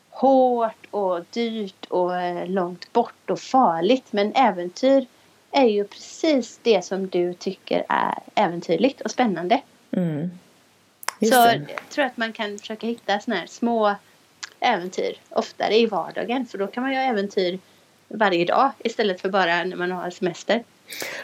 [0.09, 4.05] hårt och dyrt och eh, långt bort och farligt.
[4.11, 5.05] Men äventyr
[5.51, 9.61] är ju precis det som du tycker är äventyrligt och spännande.
[9.95, 10.31] Mm.
[11.19, 13.95] Så jag tror att man kan försöka hitta såna här små
[14.59, 16.45] äventyr oftare i vardagen.
[16.45, 17.59] För då kan man göra äventyr
[18.07, 20.63] varje dag istället för bara när man har semester.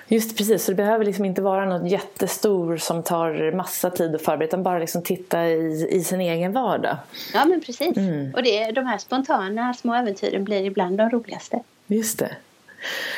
[0.08, 4.22] Just precis, så det behöver liksom inte vara något jättestor som tar massa tid att
[4.22, 6.98] förbereda utan bara liksom titta i, i sin egen vardag.
[7.34, 7.98] Ja men precis.
[7.98, 8.34] Mm.
[8.34, 11.60] Och det, de här spontana små äventyren blir ibland de roligaste.
[11.88, 12.36] Just det.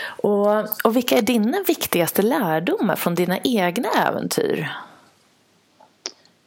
[0.05, 4.69] Och, och vilka är dina viktigaste lärdomar från dina egna äventyr?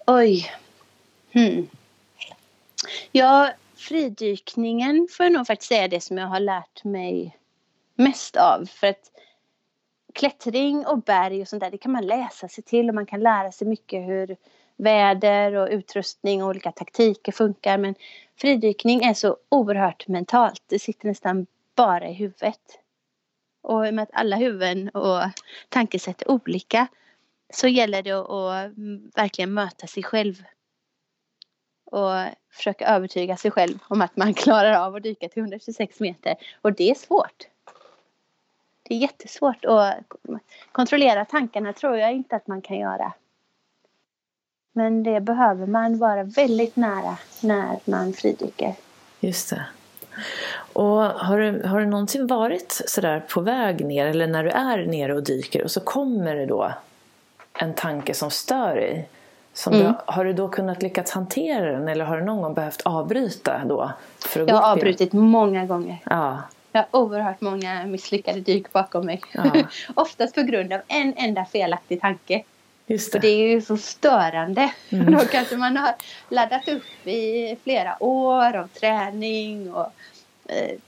[0.09, 0.53] Oj.
[1.33, 1.69] Hmm.
[3.12, 7.37] Ja, fridykningen får jag nog faktiskt säga det som jag har lärt mig
[7.95, 8.66] mest av.
[8.66, 9.11] För att
[10.12, 13.21] klättring och berg och sånt där, det kan man läsa sig till och man kan
[13.21, 14.37] lära sig mycket hur
[14.77, 17.79] väder och utrustning och olika taktiker funkar.
[17.79, 17.95] Men
[18.37, 20.62] fridykning är så oerhört mentalt.
[20.66, 22.79] Det sitter nästan bara i huvudet.
[23.62, 25.23] Och med att alla huvuden och
[25.69, 26.87] tankesätt är olika
[27.50, 30.42] så gäller det att mm, verkligen möta sig själv.
[31.85, 32.12] Och
[32.50, 36.35] försöka övertyga sig själv om att man klarar av att dyka till 126 meter.
[36.62, 37.48] Och det är svårt.
[38.82, 39.94] Det är jättesvårt att
[40.72, 43.12] kontrollera tankarna tror jag inte att man kan göra.
[44.72, 48.74] Men det behöver man vara väldigt nära när man fridyker.
[49.20, 49.66] Just det.
[50.72, 54.87] Och har du, har du någonsin varit sådär på väg ner eller när du är
[54.87, 56.72] nere och dyker och så kommer det då
[57.59, 59.09] en tanke som stör dig?
[59.55, 59.87] Som mm.
[59.87, 63.62] du, har du då kunnat lyckas hantera den eller har du någon gång behövt avbryta
[63.64, 63.92] då?
[64.19, 65.99] För att jag har avbrutit många gånger.
[66.05, 66.42] Ja.
[66.73, 69.21] Jag har oerhört många misslyckade dyk bakom mig.
[69.33, 69.53] Ja.
[69.95, 72.42] Oftast på grund av en enda felaktig tanke.
[72.87, 73.19] Just det.
[73.19, 74.73] Och det är ju så störande.
[74.90, 75.12] Mm.
[75.19, 75.95] Då kanske man har
[76.29, 79.92] laddat upp i flera år av träning och
[80.49, 80.79] eh,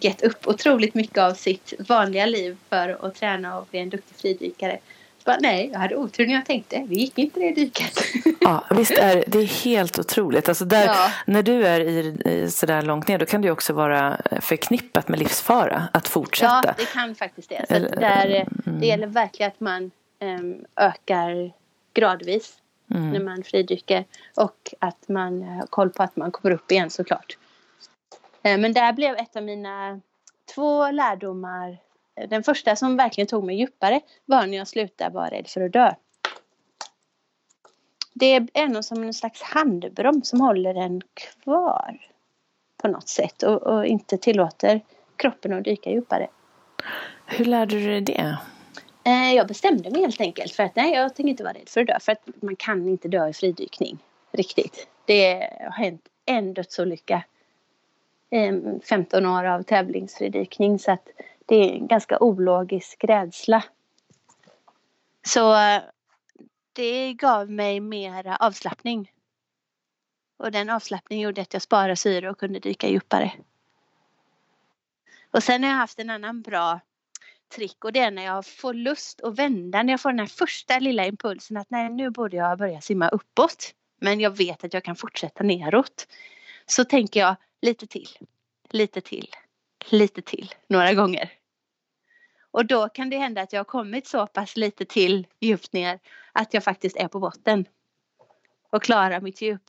[0.00, 4.16] gett upp otroligt mycket av sitt vanliga liv för att träna och bli en duktig
[4.16, 4.78] fridykare.
[5.26, 6.84] Bara, nej, jag hade otur när jag tänkte.
[6.88, 8.00] Vi gick inte det dyket.
[8.40, 10.48] Ja, visst är det är helt otroligt.
[10.48, 11.10] Alltså där, ja.
[11.26, 15.18] När du är i, i sådär långt ner då kan det också vara förknippat med
[15.18, 16.62] livsfara att fortsätta.
[16.64, 17.64] Ja, det kan faktiskt det.
[17.68, 18.26] Så där,
[18.66, 18.80] mm.
[18.80, 21.52] Det gäller verkligen att man um, ökar
[21.94, 22.54] gradvis
[22.90, 23.12] mm.
[23.12, 27.38] när man fridyker och att man har koll på att man kommer upp igen såklart.
[28.48, 30.00] Uh, men där blev ett av mina
[30.54, 31.78] två lärdomar
[32.28, 35.72] den första som verkligen tog mig djupare var när jag slutade vara rädd för att
[35.72, 35.94] dö.
[38.14, 41.98] Det är nog som en slags handbroms som håller en kvar
[42.76, 44.80] på något sätt och, och, inte tillåter
[45.16, 46.28] kroppen att dyka djupare.
[47.26, 48.38] Hur lärde du dig det?
[49.04, 51.80] Eh, jag bestämde mig helt enkelt för att nej, jag tänker inte vara rädd för
[51.80, 51.98] att dö.
[52.00, 53.98] För att man kan inte dö i fridykning
[54.32, 54.88] riktigt.
[55.04, 57.24] Det har hänt en dödsolycka.
[58.88, 61.08] 15 eh, år av tävlingsfridykning så att
[61.46, 63.64] det är en ganska ologisk rädsla.
[65.26, 65.82] Så eh,
[66.72, 69.12] det gav mig mera avslappning.
[70.36, 73.32] Och den avslappningen gjorde att jag sparade syre och kunde dyka djupare.
[75.30, 76.80] Och sen har jag haft en annan bra
[77.48, 80.26] trick och det är när jag får lust att vända, när jag får den här
[80.26, 83.74] första lilla impulsen att nej nu borde jag börja simma uppåt.
[84.00, 86.06] Men jag vet att jag kan fortsätta neråt.
[86.66, 88.08] Så tänker jag lite till,
[88.70, 89.28] lite till,
[89.90, 91.35] lite till några gånger.
[92.56, 95.98] Och då kan det hända att jag har kommit så pass lite till djupt ner
[96.32, 97.64] att jag faktiskt är på botten
[98.70, 99.62] och klarar mitt djup.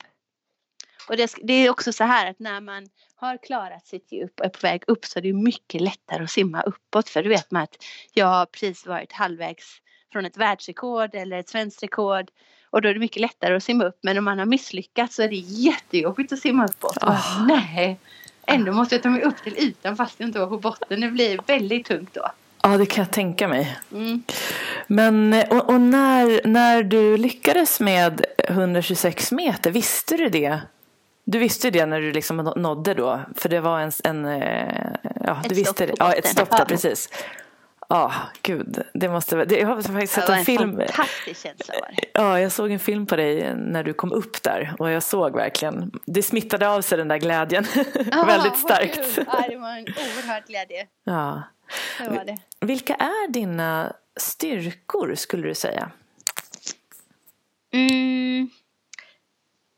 [1.09, 4.45] Och det, det, är också så här att när man har klarat sitt djup och
[4.45, 7.09] är på väg upp så är det mycket lättare att simma uppåt.
[7.09, 7.75] För då vet man att
[8.13, 12.31] jag har precis varit halvvägs från ett världsrekord eller ett svenskt rekord.
[12.69, 13.99] Och då är det mycket lättare att simma upp.
[14.01, 17.03] Men om man har misslyckats så är det jättejobbigt att simma uppåt.
[17.03, 17.47] Oh.
[17.47, 17.99] Nej,
[18.47, 21.01] ändå måste jag ta mig upp till ytan fast jag inte var på botten.
[21.01, 22.31] Det blir väldigt tungt då.
[22.61, 23.77] Ja, det kan jag tänka mig.
[23.91, 24.23] Mm.
[24.87, 30.59] Men och, och, när, när du lyckades med 126 meter, visste du det?
[31.23, 33.21] Du visste det när du liksom nådde då?
[33.35, 33.91] För det var en...
[34.03, 34.91] en eh,
[35.23, 35.93] ja, ett du visste det.
[35.99, 37.09] Ja, ett stopp där, precis.
[37.89, 38.83] Ja, oh, gud.
[38.93, 39.47] Det måste vara...
[39.49, 40.77] Jag har faktiskt sett en, en film.
[40.77, 42.03] fantastisk känsla var det.
[42.13, 44.75] Ja, jag såg en film på dig när du kom upp där.
[44.79, 45.91] Och jag såg verkligen.
[46.05, 47.65] Det smittade av sig den där glädjen.
[47.65, 49.19] Oh, Väldigt starkt.
[49.27, 50.87] Ja, det var en oerhörd glädje.
[51.03, 51.43] Ja.
[51.99, 52.37] Det var det.
[52.61, 55.91] Vilka är dina styrkor skulle du säga?
[57.73, 58.49] Mm.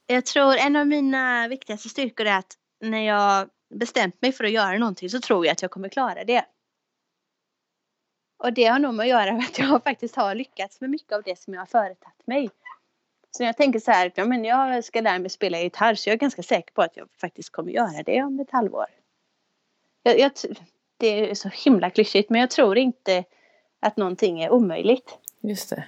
[0.07, 4.51] Jag tror en av mina viktigaste styrkor är att när jag bestämt mig för att
[4.51, 6.45] göra någonting så tror jag att jag kommer klara det.
[8.37, 11.11] Och det har nog med att göra med att jag faktiskt har lyckats med mycket
[11.11, 12.49] av det som jag har företagit mig.
[13.31, 16.13] Så jag tänker så här, ja, men jag ska lära mig spela gitarr så jag
[16.13, 18.85] är ganska säker på att jag faktiskt kommer göra det om ett halvår.
[20.03, 20.31] Jag, jag,
[20.99, 23.23] det är så himla klyschigt men jag tror inte
[23.79, 25.17] att någonting är omöjligt.
[25.41, 25.83] Just det.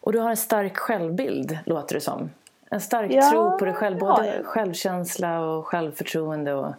[0.00, 2.30] Och du har en stark självbild låter det som.
[2.70, 4.42] En stark ja, tro på dig själv, både ja.
[4.44, 6.54] självkänsla och självförtroende.
[6.54, 6.74] Och...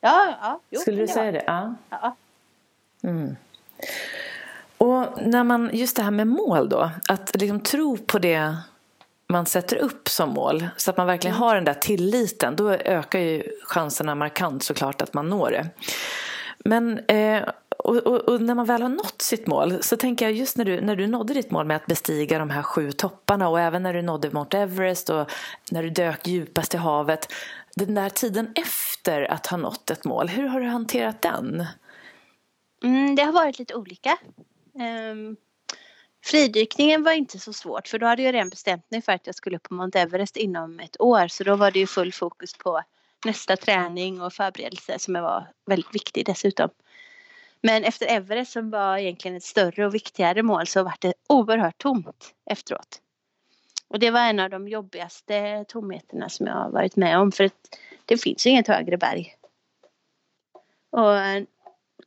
[0.00, 0.60] Ja, ja.
[0.70, 1.44] Jo, Skulle du säga det?
[1.46, 1.74] Ja.
[1.90, 2.16] ja.
[3.02, 3.36] Mm.
[4.78, 8.56] Och när man, just det här med mål då, att liksom tro på det
[9.26, 11.42] man sätter upp som mål så att man verkligen mm.
[11.42, 15.68] har den där tilliten, då ökar ju chanserna markant såklart att man når det.
[16.64, 17.48] Men eh,
[17.78, 20.64] och, och, och, när man väl har nått sitt mål så tänker jag just när
[20.64, 23.82] du, när du nådde ditt mål med att bestiga de här sju topparna och även
[23.82, 25.30] när du nådde Mount Everest och
[25.70, 27.32] när du dök djupast i havet.
[27.76, 31.66] Den där tiden efter att ha nått ett mål, hur har du hanterat den?
[32.84, 34.18] Mm, det har varit lite olika.
[35.12, 35.36] Um,
[36.24, 39.34] fridykningen var inte så svårt för då hade jag redan bestämt mig för att jag
[39.34, 42.54] skulle upp på Mount Everest inom ett år så då var det ju full fokus
[42.54, 42.82] på
[43.24, 46.68] nästa träning och förberedelse som var väldigt viktig dessutom.
[47.60, 51.78] Men efter Everest som var egentligen ett större och viktigare mål så var det oerhört
[51.78, 53.00] tomt efteråt.
[53.88, 57.50] Och det var en av de jobbigaste tomheterna som jag har varit med om för
[58.04, 59.34] det finns inget högre berg.
[60.90, 61.42] Och eh,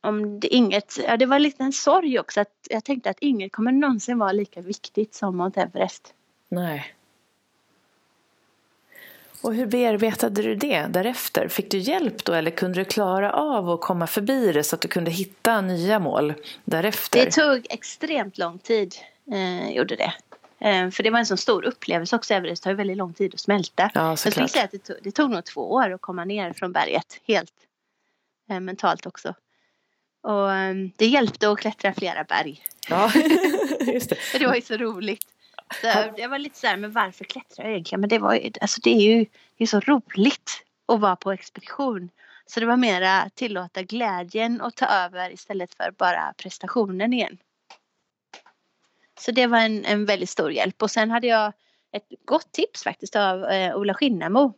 [0.01, 3.51] om det inget, ja det var lite en sorg också att jag tänkte att inget
[3.51, 6.13] kommer någonsin vara lika viktigt som Mount Everest.
[6.47, 6.95] Nej.
[9.45, 11.47] Och hur bearbetade du det därefter?
[11.47, 14.81] Fick du hjälp då eller kunde du klara av att komma förbi det så att
[14.81, 17.25] du kunde hitta nya mål därefter?
[17.25, 18.95] Det tog extremt lång tid,
[19.31, 20.13] eh, gjorde det.
[20.59, 22.33] Eh, för det var en så stor upplevelse också.
[22.33, 23.91] Everest tar ju väldigt lång tid att smälta.
[23.93, 26.53] Ja, jag skulle säga att det tog, det tog nog två år att komma ner
[26.53, 27.53] från berget helt
[28.49, 29.33] eh, mentalt också.
[30.23, 32.63] Och um, det hjälpte att klättra flera berg.
[32.89, 33.11] Ja,
[33.79, 34.17] just det.
[34.39, 35.27] det var ju så roligt.
[35.81, 37.99] Så jag var lite så här, men varför klättrar jag egentligen?
[37.99, 39.25] Men det var alltså det är ju
[39.57, 42.09] det är så roligt att vara på expedition.
[42.45, 47.37] Så det var mera tillåta glädjen att ta över istället för bara prestationen igen.
[49.19, 50.81] Så det var en, en väldigt stor hjälp.
[50.81, 51.53] Och sen hade jag
[51.91, 54.53] ett gott tips faktiskt av eh, Ola Skinnamo.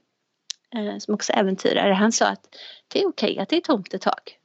[0.75, 1.93] Eh, som också äventyrare.
[1.93, 2.55] Han sa att
[2.87, 4.39] det är okej att det är tomt ett tag.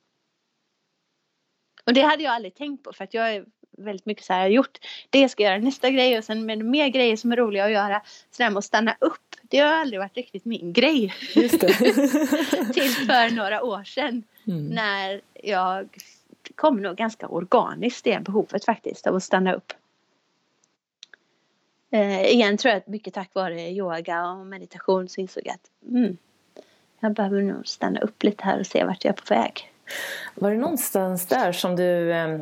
[1.87, 3.45] Och det hade jag aldrig tänkt på för att jag är
[3.83, 4.79] väldigt mycket så här, jag har gjort
[5.11, 7.73] det ska jag göra nästa grej och sen med mer grejer som är roliga att
[7.73, 8.01] göra.
[8.05, 11.15] Så det här med att stanna upp, det har aldrig varit riktigt min grej.
[11.35, 11.69] Just det.
[12.75, 14.67] Till för några år sedan mm.
[14.67, 15.89] när jag
[16.55, 19.73] kom nog ganska organiskt det behovet faktiskt av att stanna upp.
[21.91, 25.91] Eh, igen tror jag att mycket tack vare yoga och meditation så insåg jag att
[25.91, 26.17] mm,
[27.01, 29.73] jag behöver nog stanna upp lite här och se vart jag är på väg.
[30.35, 32.41] Var det någonstans där som du eh,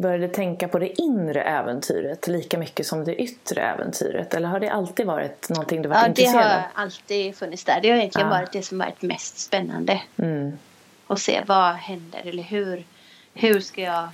[0.00, 4.34] började tänka på det inre äventyret lika mycket som det yttre äventyret?
[4.34, 6.42] Eller har det alltid varit någonting du varit ja, intresserad av?
[6.42, 7.80] Ja, det har alltid funnits där.
[7.82, 8.34] Det har egentligen ja.
[8.34, 10.02] varit det som varit mest spännande.
[10.16, 10.58] Mm.
[11.06, 12.84] Och se vad händer eller hur,
[13.34, 14.08] hur ska jag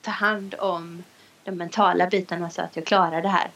[0.00, 1.04] ta hand om
[1.44, 3.50] de mentala bitarna så att jag klarar det här.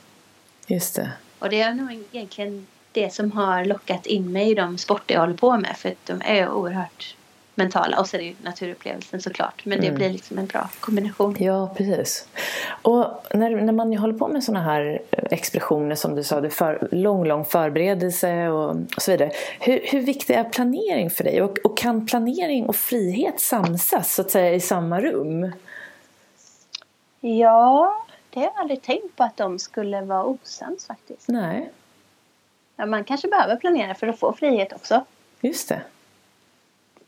[0.66, 1.12] Just det.
[1.39, 5.20] Och det är nog egentligen det som har lockat in mig i de sporter jag
[5.20, 7.16] håller på med för att de är oerhört
[7.59, 8.01] mentala.
[8.01, 9.65] Och så är ju naturupplevelsen såklart.
[9.65, 9.99] Men det mm.
[9.99, 11.37] blir liksom en bra kombination.
[11.39, 12.29] Ja, precis.
[12.83, 16.89] Och när, när man håller på med sådana här expeditioner som du sa, det för,
[16.93, 19.31] lång, lång förberedelse och, och så vidare.
[19.61, 21.43] Hur, hur viktig är planering för dig?
[21.43, 25.53] Och, och kan planering och frihet samsas så att säga i samma rum?
[27.21, 31.29] Ja, det har jag aldrig tänkt på att de skulle vara osams faktiskt.
[31.29, 31.71] Nej.
[32.77, 35.05] ja, man kanske behöver planera för att få frihet också.
[35.41, 35.83] Just det.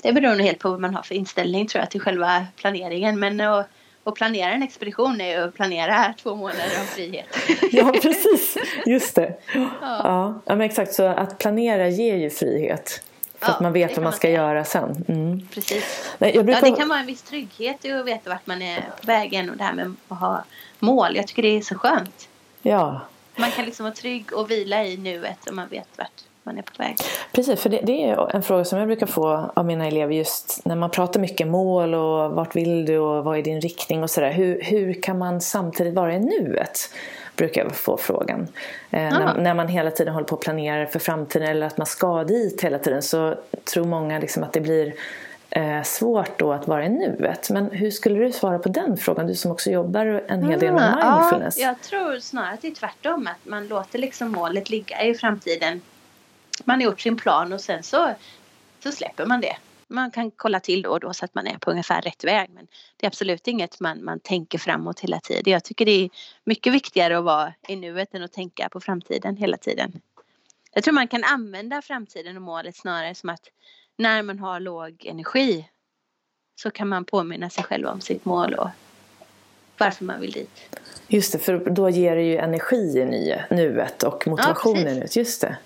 [0.03, 3.19] Det beror nog helt på vad man har för inställning tror jag till själva planeringen.
[3.19, 3.69] Men att,
[4.05, 7.27] att planera en expedition är ju att planera två månader av frihet.
[7.73, 8.57] ja, precis.
[8.87, 9.35] Just det.
[9.55, 9.71] Ja.
[9.81, 10.41] Ja.
[10.47, 10.95] men exakt.
[10.95, 13.03] Så att planera ger ju frihet.
[13.39, 15.05] För ja, att man vet vad man ska man göra sen.
[15.09, 15.49] Mm.
[15.55, 16.15] Precis.
[16.19, 16.53] Nej, brukar...
[16.53, 19.57] Ja, det kan vara en viss trygghet att veta vart man är på vägen och
[19.57, 20.45] det här med att ha
[20.79, 21.17] mål.
[21.17, 22.29] Jag tycker det är så skönt.
[22.63, 23.01] Ja.
[23.37, 26.63] Man kan liksom vara trygg och vila i nuet och man vet vart man är
[26.63, 26.97] på väg.
[27.33, 30.65] Precis, för det, det, är en fråga som jag brukar få av mina elever just
[30.65, 34.11] när man pratar mycket mål och vart vill du och vad är din riktning och
[34.11, 34.31] sådär.
[34.31, 36.95] Hur, hur kan man samtidigt vara i nuet?
[37.37, 38.49] Brukar jag få frågan.
[38.91, 41.87] Eh, när, när, man hela tiden håller på att planera för framtiden eller att man
[41.87, 43.35] ska dit hela tiden så
[43.65, 44.95] tror många liksom att det blir
[45.51, 47.51] eh, svårt då att vara i nuet.
[47.51, 49.27] Men hur skulle du svara på den frågan?
[49.27, 51.59] Du som också jobbar en hel del med mindfulness.
[51.59, 53.27] Ja, jag tror snarare att det är tvärtom.
[53.27, 55.81] Att man låter liksom målet ligga i framtiden
[56.67, 58.15] man har gjort sin plan och sen så,
[58.83, 59.57] så släpper man det.
[59.89, 62.51] Man kan kolla till då och då så att man är på ungefär rätt väg.
[62.51, 65.53] Men det är absolut inget man, man tänker framåt hela tiden.
[65.53, 66.11] Jag tycker det är
[66.45, 70.01] mycket viktigare att vara i nuet än att tänka på framtiden hela tiden.
[70.73, 73.49] Jag tror man kan använda framtiden och målet snarare som att
[73.97, 75.69] när man har låg energi
[76.63, 78.69] så kan man påminna sig själv om sitt mål och
[79.79, 80.79] varför man vill dit.
[81.09, 85.17] Just det, för då ger det ju energi i nuet och motivationen ja, ut.
[85.17, 85.57] Just det.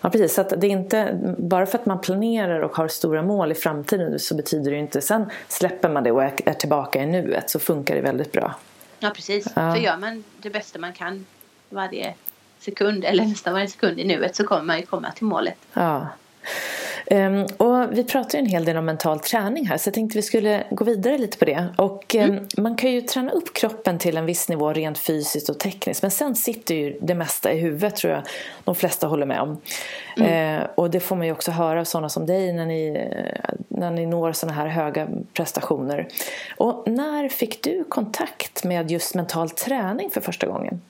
[0.00, 0.34] Ja, precis.
[0.34, 4.18] Så det är inte, bara för att man planerar och har stora mål i framtiden
[4.18, 7.94] så betyder det inte sen släpper man det och är tillbaka i nuet så funkar
[7.94, 8.54] det väldigt bra.
[8.98, 9.46] Ja, precis.
[9.56, 9.74] Ja.
[9.74, 11.26] För gör man det bästa man kan
[11.68, 12.14] varje
[12.58, 15.58] sekund eller nästan varje sekund i nuet så kommer man ju komma till målet.
[15.72, 16.08] Ja.
[17.10, 20.18] Um, och vi pratar ju en hel del om mental träning här så jag tänkte
[20.18, 21.66] vi skulle gå vidare lite på det.
[21.76, 22.46] Och um, mm.
[22.56, 26.10] man kan ju träna upp kroppen till en viss nivå rent fysiskt och tekniskt men
[26.10, 28.22] sen sitter ju det mesta i huvudet tror jag
[28.64, 29.60] de flesta håller med om.
[30.16, 30.60] Mm.
[30.60, 33.10] Uh, och det får man ju också höra av sådana som dig när ni,
[33.68, 36.08] när ni når sådana här höga prestationer.
[36.56, 40.80] Och när fick du kontakt med just mental träning för första gången?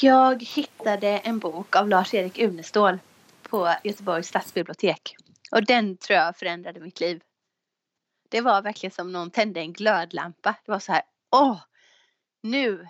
[0.00, 2.98] Jag hittade en bok av Lars-Erik Unestål
[3.48, 5.16] på Göteborgs stadsbibliotek.
[5.50, 7.22] Och den tror jag förändrade mitt liv.
[8.28, 10.54] Det var verkligen som någon tände en glödlampa.
[10.64, 11.58] Det var så här, åh,
[12.42, 12.88] nu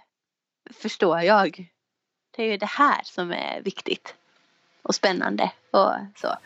[0.74, 1.72] förstår jag.
[2.30, 4.14] Det är ju det här som är viktigt
[4.82, 6.36] och spännande och så.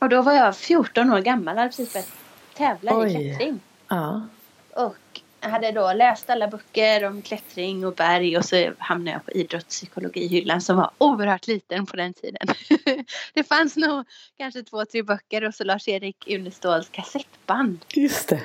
[0.00, 2.12] Och då var jag 14 år gammal hade precis börjat
[2.54, 3.08] tävla Oj.
[3.08, 3.60] i klättring.
[3.88, 4.26] Ja.
[4.70, 9.30] Och hade då läst alla böcker om klättring och berg och så hamnade jag på
[9.30, 12.48] idrottspsykologihyllan som var oerhört liten på den tiden.
[13.34, 17.84] det fanns nog kanske två, tre böcker och så Lars-Erik Uneståls kassettband.
[17.94, 18.40] Just det.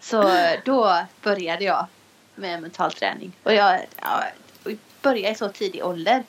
[0.00, 0.22] Så
[0.64, 1.86] då började jag
[2.34, 3.32] med mental träning.
[3.42, 4.24] Och jag ja,
[5.02, 6.24] började i så tidig ålder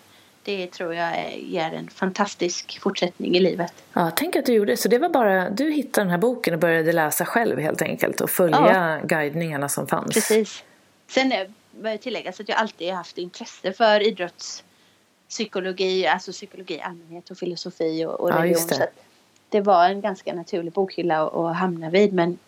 [0.47, 3.73] det tror jag ger en fantastisk fortsättning i livet.
[3.93, 4.77] Ja, tänk att du gjorde det.
[4.77, 8.21] Så det var bara, du hittade den här boken och började läsa själv helt enkelt
[8.21, 9.07] och följa ja.
[9.07, 10.13] guidningarna som fanns.
[10.13, 10.63] Precis.
[11.07, 11.33] Sen
[11.71, 17.37] bör jag tillägga att jag alltid haft intresse för idrottspsykologi, alltså psykologi i allmänhet och
[17.37, 18.67] filosofi och, och religion.
[18.69, 18.89] Ja, det.
[19.49, 22.39] Det var en ganska naturlig bokhylla att hamna vid men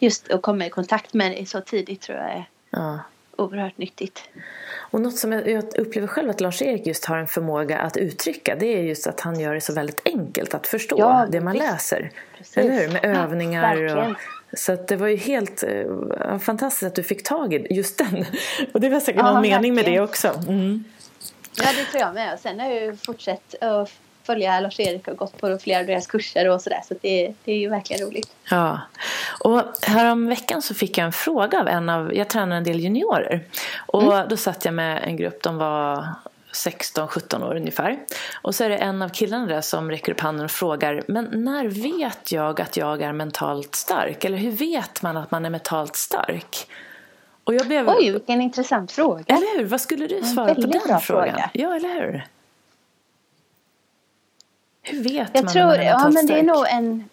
[0.00, 2.98] just att komma i kontakt med det så tidigt tror jag är ja.
[3.36, 4.22] Oerhört nyttigt.
[4.74, 8.66] Och något som jag upplever själv att Lars-Erik just har en förmåga att uttrycka det
[8.66, 11.64] är just att han gör det så väldigt enkelt att förstå ja, det man visst.
[11.64, 12.10] läser.
[12.38, 12.56] Precis.
[12.56, 12.88] Eller hur?
[12.88, 14.16] Med övningar ja, och
[14.58, 18.24] så det var ju helt uh, fantastiskt att du fick tag i just den.
[18.72, 20.28] Och det var säkert ja, någon mening med det också.
[20.48, 20.84] Mm.
[21.56, 22.40] Ja, det tror jag med.
[22.40, 23.90] Sen har jag ju fortsatt att
[24.24, 26.80] följa Lars-Erik och gått på flera av deras kurser och sådär.
[26.88, 28.34] Så det, det är ju verkligen roligt.
[28.50, 28.80] Ja.
[29.40, 32.80] Och härom veckan så fick jag en fråga av en av, jag tränar en del
[32.80, 33.44] juniorer.
[33.86, 34.28] Och mm.
[34.28, 36.06] då satt jag med en grupp, de var
[36.52, 37.98] 16-17 år ungefär.
[38.42, 41.28] Och så är det en av killarna där som räcker upp handen och frågar Men
[41.32, 41.68] när
[41.98, 44.24] vet jag att jag är mentalt stark?
[44.24, 46.66] Eller hur vet man att man är mentalt stark?
[47.44, 47.88] Och jag blev...
[47.88, 49.24] Oj, vilken intressant fråga.
[49.26, 49.64] Eller hur?
[49.64, 51.00] Vad skulle du svara på den frågan?
[51.00, 51.50] Fråga.
[51.52, 52.26] Ja, eller hur?
[54.82, 57.08] Hur vet jag man tror, man är Ja, men det är nog en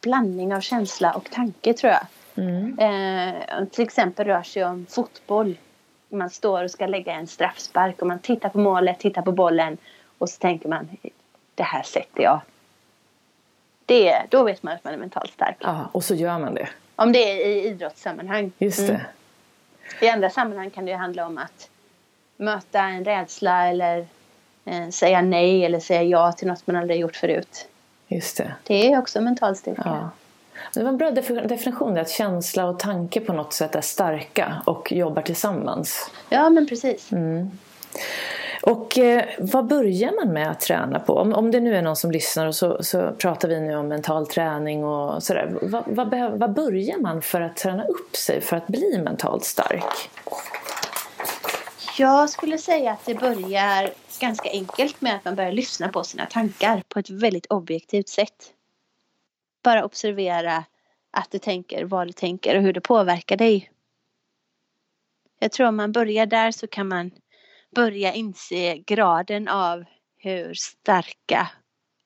[0.00, 2.06] blandning av känsla och tanke tror jag.
[2.44, 2.78] Mm.
[2.78, 5.56] Eh, till exempel rör sig om fotboll.
[6.08, 9.78] Man står och ska lägga en straffspark och man tittar på målet, tittar på bollen
[10.18, 10.88] och så tänker man
[11.54, 12.40] det här sätter jag.
[13.86, 15.56] Det, då vet man att man är mentalt stark.
[15.60, 16.68] Ja, och så gör man det.
[16.96, 18.52] Om det är i idrottssammanhang.
[18.58, 18.92] Just det.
[18.92, 19.00] Mm.
[20.00, 21.70] I andra sammanhang kan det handla om att
[22.36, 24.06] möta en rädsla eller
[24.68, 27.68] eh, säga nej eller säga ja till något man aldrig gjort förut.
[28.08, 28.54] Just det.
[28.64, 29.82] Det är också mental styrka.
[29.84, 30.10] Ja.
[30.74, 34.92] Det var en bra definition att känsla och tanke på något sätt är starka och
[34.92, 36.10] jobbar tillsammans.
[36.28, 37.12] Ja, men precis.
[37.12, 37.50] Mm.
[38.62, 41.14] Och eh, vad börjar man med att träna på?
[41.14, 43.88] Om, om det nu är någon som lyssnar och så, så pratar vi nu om
[43.88, 45.58] mental träning och sådär.
[45.62, 50.10] Vad, vad, vad börjar man för att träna upp sig för att bli mentalt stark?
[51.98, 56.26] Jag skulle säga att det börjar ganska enkelt med att man börjar lyssna på sina
[56.26, 58.52] tankar på ett väldigt objektivt sätt.
[59.62, 60.64] Bara observera
[61.10, 63.70] att du tänker, vad du tänker och hur det påverkar dig.
[65.38, 67.10] Jag tror om man börjar där så kan man
[67.74, 69.84] börja inse graden av
[70.16, 71.50] hur starka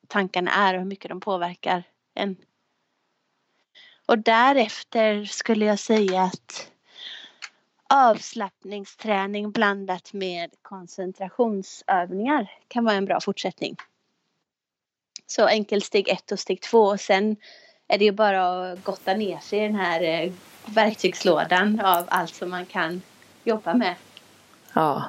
[0.08, 1.82] tankarna är och hur mycket de påverkar
[2.14, 2.36] en.
[4.06, 6.71] Och därefter skulle jag säga att
[7.94, 13.76] avslappningsträning blandat med koncentrationsövningar kan vara en bra fortsättning.
[15.26, 17.36] Så enkelt steg ett och steg två och sen
[17.88, 20.32] är det ju bara att gotta ner sig i den här eh,
[20.66, 23.02] verktygslådan av allt som man kan
[23.44, 23.94] jobba med.
[24.72, 25.04] Ja,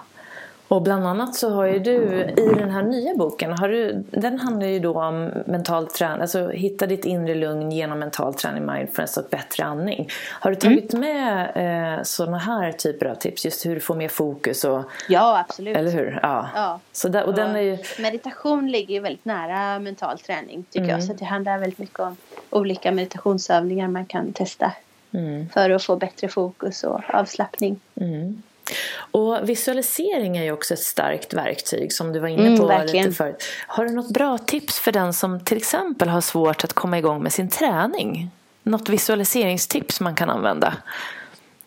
[0.74, 1.94] och bland annat så har ju du
[2.38, 6.50] i den här nya boken, har du, den handlar ju då om mental träning, alltså
[6.50, 10.10] hitta ditt inre lugn genom mental träning, mindfulness och bättre andning.
[10.40, 11.10] Har du tagit mm.
[11.10, 14.64] med eh, sådana här typer av tips, just hur du får mer fokus?
[14.64, 15.78] Och, ja, absolut.
[15.78, 16.20] Eller hur?
[16.24, 16.50] Ja.
[16.56, 16.80] ja.
[16.92, 17.78] Så där, och, och den är ju...
[18.00, 20.96] Meditation ligger ju väldigt nära mental träning tycker mm.
[20.96, 22.18] jag, så det handlar väldigt mycket om
[22.50, 24.72] olika meditationsövningar man kan testa
[25.12, 25.50] mm.
[25.50, 27.80] för att få bättre fokus och avslappning.
[27.96, 28.42] Mm.
[29.12, 32.86] Och visualisering är ju också ett starkt verktyg som du var inne mm, på mm,
[32.88, 33.44] lite förut.
[33.68, 37.24] Har du något bra tips för den som till exempel har svårt att komma igång
[37.24, 38.32] med sin träning?
[38.64, 40.74] Något visualiseringstips man kan använda?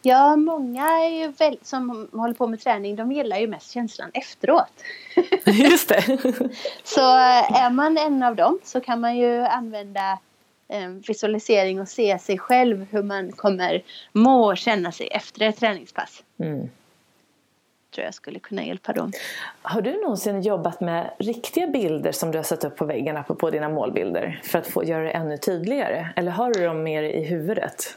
[0.06, 0.88] Ja, många
[1.38, 4.82] väl, som håller på med träning de gillar ju mest känslan efteråt.
[5.44, 6.02] Just det.
[6.84, 10.18] så eh, är man en av dem så kan man ju använda
[10.68, 13.82] eh, visualisering och se sig själv hur man kommer
[14.12, 16.22] må och känna sig efter ett träningspass.
[16.40, 16.68] Mm
[17.96, 19.12] tror jag skulle kunna hjälpa dem.
[19.62, 23.50] Har du någonsin jobbat med riktiga bilder som du har satt upp på väggen på
[23.50, 26.08] dina målbilder för att få göra det ännu tydligare?
[26.16, 27.96] Eller har du dem mer i huvudet?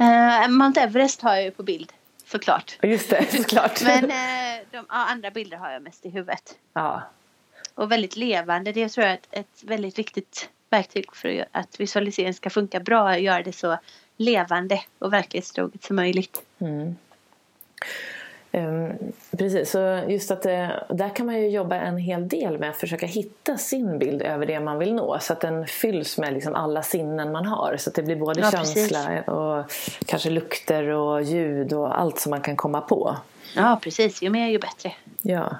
[0.00, 1.92] Uh, Mount Everest har jag ju på bild
[2.26, 2.78] såklart.
[2.82, 3.82] Just det, såklart.
[3.82, 6.58] Men uh, de ja, andra bilder har jag mest i huvudet.
[6.72, 7.02] Ja.
[7.74, 8.72] Och väldigt levande.
[8.72, 13.18] Det tror jag är ett, ett väldigt viktigt verktyg för att visualisering ska funka bra.
[13.18, 13.78] Göra det så
[14.16, 16.42] levande och verklighetstroget som möjligt.
[16.58, 16.96] Mm.
[18.52, 22.58] Um, precis, så just att det, eh, där kan man ju jobba en hel del
[22.58, 26.18] med att försöka hitta sin bild över det man vill nå så att den fylls
[26.18, 29.28] med liksom alla sinnen man har så att det blir både ja, känsla precis.
[29.28, 29.64] och
[30.06, 33.16] kanske lukter och ljud och allt som man kan komma på.
[33.56, 34.92] Ja precis, ju mer ju bättre.
[35.22, 35.56] Ja,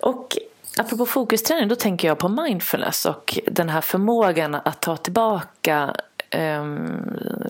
[0.00, 0.38] och
[0.78, 5.96] apropå fokusträning då tänker jag på mindfulness och den här förmågan att ta tillbaka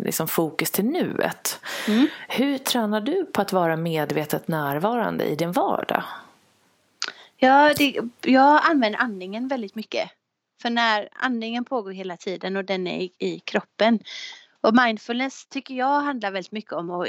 [0.00, 1.60] liksom fokus till nuet.
[1.88, 2.06] Mm.
[2.28, 6.02] Hur tränar du på att vara medvetet närvarande i din vardag?
[7.36, 10.10] Ja, det, jag använder andningen väldigt mycket.
[10.62, 13.98] För när andningen pågår hela tiden och den är i, i kroppen.
[14.60, 17.08] Och mindfulness tycker jag handlar väldigt mycket om att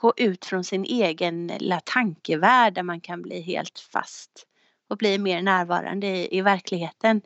[0.00, 4.46] gå ut från sin egen lilla tankevärld där man kan bli helt fast
[4.88, 7.20] och bli mer närvarande i, i verkligheten.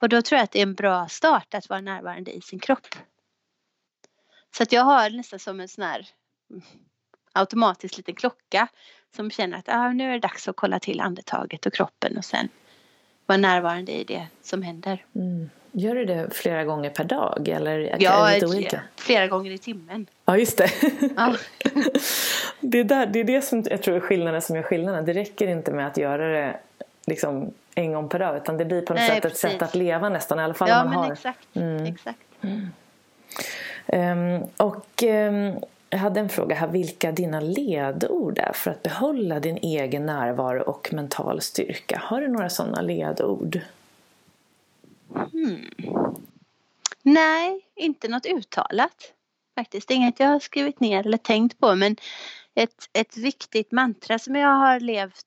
[0.00, 2.58] Och då tror jag att det är en bra start att vara närvarande i sin
[2.58, 2.86] kropp.
[4.56, 6.08] Så att jag har nästan som en sån här
[7.32, 8.68] automatisk liten klocka
[9.16, 12.24] som känner att ah, nu är det dags att kolla till andetaget och kroppen och
[12.24, 12.48] sen
[13.26, 15.04] vara närvarande i det som händer.
[15.14, 15.50] Mm.
[15.72, 18.82] Gör du det flera gånger per dag eller ja, är det olika?
[18.96, 20.06] flera gånger i timmen.
[20.24, 20.70] Ja, just det.
[21.16, 21.36] Ja.
[22.60, 25.04] det, är där, det är det som jag tror är skillnaden som gör skillnaden.
[25.04, 26.60] Det räcker inte med att göra det
[27.06, 29.44] liksom en gång per dag utan det blir på något Nej, sätt precis.
[29.44, 31.12] ett sätt att leva nästan i alla fall ja, man men har.
[31.12, 31.84] Exakt, mm.
[31.84, 32.18] exakt.
[32.40, 32.70] Mm.
[33.86, 39.40] Um, och um, jag hade en fråga här, vilka dina ledord är för att behålla
[39.40, 42.00] din egen närvaro och mental styrka?
[42.04, 43.60] Har du några sådana ledord?
[45.14, 45.70] Hmm.
[47.02, 49.12] Nej, inte något uttalat
[49.54, 49.90] faktiskt.
[49.90, 51.96] Inget jag har skrivit ner eller tänkt på men
[52.54, 55.26] ett, ett viktigt mantra som jag har levt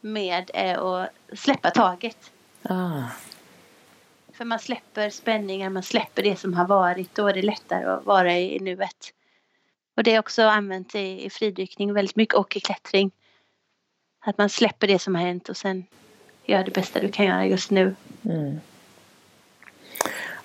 [0.00, 2.30] med är att släppa taget.
[2.62, 3.02] Ah.
[4.32, 7.14] För man släpper spänningar, man släpper det som har varit.
[7.14, 9.12] Då är det lättare att vara i nuet.
[9.96, 13.10] Och det är också använt i, i fridykning väldigt mycket och i klättring.
[14.20, 15.86] Att man släpper det som har hänt och sen
[16.44, 17.94] gör det bästa du kan göra just nu.
[18.24, 18.60] Mm.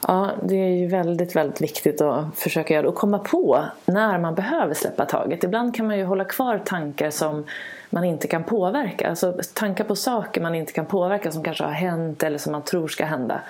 [0.07, 4.35] Ja, det är ju väldigt, väldigt viktigt att försöka göra och komma på när man
[4.35, 5.43] behöver släppa taget.
[5.43, 7.45] Ibland kan man ju hålla kvar tankar som
[7.93, 9.09] man inte kan påverka.
[9.09, 12.63] Alltså tankar på saker man inte kan påverka som kanske har hänt eller som man
[12.63, 13.41] tror ska hända.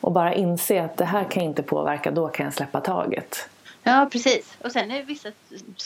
[0.00, 3.48] Och bara inse att det här kan jag inte påverka, då kan jag släppa taget.
[3.82, 4.56] Ja, precis.
[4.64, 5.28] Och sen är det vissa,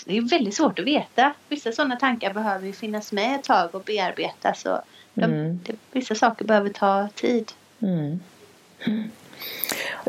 [0.06, 1.32] det är väldigt svårt att veta.
[1.48, 4.80] Vissa sådana tankar behöver ju finnas med ett tag och bearbetas och
[5.14, 5.58] De, mm.
[5.92, 7.52] vissa saker behöver ta tid.
[7.82, 8.20] Mm.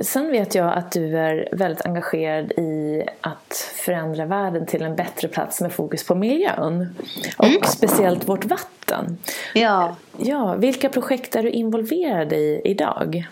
[0.01, 5.27] Sen vet jag att du är väldigt engagerad i att förändra världen till en bättre
[5.27, 6.95] plats med fokus på miljön.
[7.37, 7.63] Och mm.
[7.63, 9.17] speciellt vårt vatten.
[9.53, 9.95] Ja.
[10.17, 10.55] ja.
[10.55, 13.27] Vilka projekt är du involverad i idag?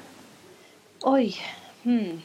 [1.01, 1.35] Oj.
[1.83, 2.21] Hmm.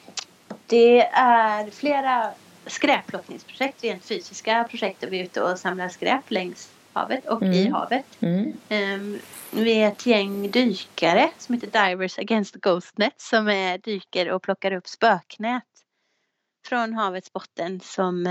[0.67, 2.31] Det är flera
[2.67, 7.55] skräpplockningsprojekt, rent fysiska projekt där vi är ute och samlar skräp längs havet och mm.
[7.55, 8.05] i havet.
[8.21, 8.53] Mm.
[8.71, 9.19] Um,
[9.51, 14.73] vi är ett gäng dykare som heter Divers Against Ghostnet som är, dyker och plockar
[14.73, 15.63] upp spöknät
[16.67, 18.27] från havets botten som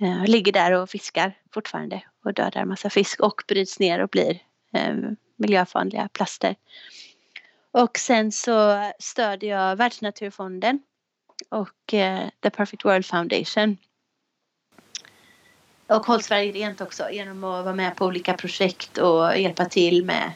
[0.00, 4.42] uh, ligger där och fiskar fortfarande och dödar massa fisk och bryts ner och blir
[4.76, 6.56] uh, miljöfarliga plaster.
[7.70, 10.80] Och sen så stödjer jag Världsnaturfonden
[11.48, 13.76] och uh, The Perfect World Foundation.
[15.88, 20.04] Och Håll Sverige Rent också genom att vara med på olika projekt och hjälpa till
[20.04, 20.32] med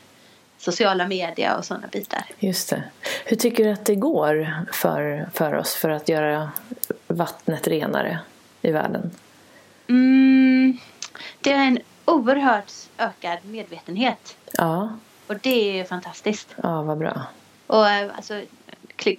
[0.59, 2.25] sociala medier och sådana bitar.
[2.39, 2.83] Just det.
[3.25, 6.51] Hur tycker du att det går för, för oss för att göra
[7.07, 8.19] vattnet renare
[8.63, 9.11] i världen?
[9.89, 10.79] Mm,
[11.41, 14.37] det är en oerhört ökad medvetenhet.
[14.53, 14.99] Ja.
[15.27, 16.55] Och det är fantastiskt.
[16.63, 17.23] Ja, vad bra.
[17.67, 18.43] Och eh, alltså,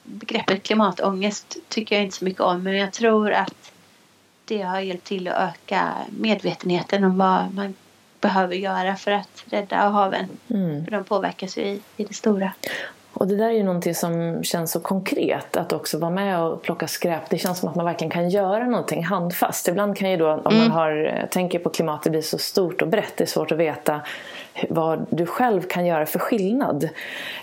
[0.04, 3.73] begreppet klimatångest tycker jag inte så mycket om men jag tror att
[4.46, 7.74] det har hjälpt till att öka medvetenheten om vad man
[8.22, 10.26] behöver göra för att rädda haven.
[10.50, 10.86] Mm.
[10.86, 12.52] För de påverkas ju i, i det stora.
[13.14, 16.62] Och det där är ju någonting som känns så konkret, att också vara med och
[16.62, 17.30] plocka skräp.
[17.30, 19.68] Det känns som att man verkligen kan göra någonting handfast.
[19.68, 20.58] Ibland kan ju då, om mm.
[20.58, 23.58] man har, tänker på klimat, det blir så stort och brett, det är svårt att
[23.58, 24.02] veta
[24.70, 26.90] vad du själv kan göra för skillnad.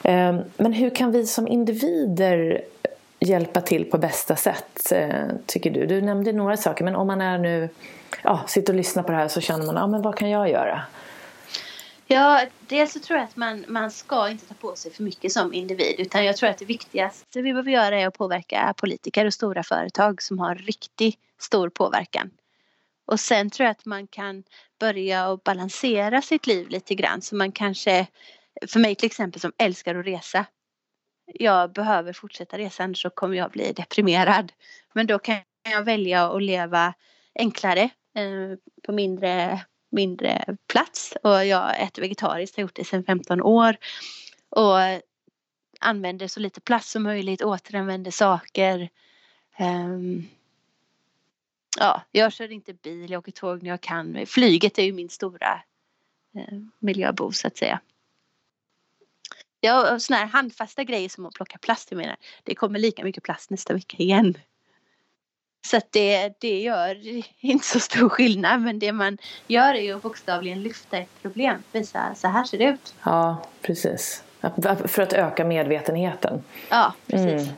[0.02, 2.62] Ehm, men hur kan vi som individer
[3.20, 5.86] hjälpa till på bästa sätt, eh, tycker du?
[5.86, 7.68] Du nämnde några saker, men om man är nu,
[8.22, 10.50] ja, sitter och lyssnar på det här så känner man, ja men vad kan jag
[10.50, 10.82] göra?
[12.06, 15.32] Ja, dels så tror jag att man, man ska inte ta på sig för mycket
[15.32, 19.26] som individ utan jag tror att det viktigaste vi behöver göra är att påverka politiker
[19.26, 22.30] och stora företag som har riktigt stor påverkan.
[23.06, 24.44] Och sen tror jag att man kan
[24.80, 28.06] börja och balansera sitt liv lite grann så man kanske,
[28.68, 30.44] för mig till exempel som älskar att resa,
[31.34, 34.52] jag behöver fortsätta resan, så kommer jag bli deprimerad.
[34.92, 35.36] Men då kan
[35.70, 36.94] jag välja att leva
[37.34, 37.82] enklare
[38.14, 39.60] eh, på mindre,
[39.90, 43.76] mindre plats och jag äter vegetariskt, har gjort det sedan 15 år.
[44.48, 44.78] Och
[45.80, 48.88] använder så lite plast som möjligt, återanvänder saker.
[49.58, 50.28] Um,
[51.78, 54.26] ja, jag kör inte bil, jag åker tåg när jag kan.
[54.26, 55.62] Flyget är ju min stora
[56.34, 57.80] eh, miljöbov så att säga.
[59.60, 61.90] Ja, och sådana här handfasta grejer som att plocka plast.
[61.90, 64.38] Jag menar, det kommer lika mycket plast nästa vecka igen.
[65.66, 68.60] Så att det, det gör inte så stor skillnad.
[68.60, 71.62] Men det man gör är ju att bokstavligen lyfta ett problem.
[71.72, 72.94] Visa, så här ser det ut.
[73.02, 74.22] Ja, precis.
[74.84, 76.44] För att öka medvetenheten.
[76.70, 77.42] Ja, precis.
[77.42, 77.54] Mm.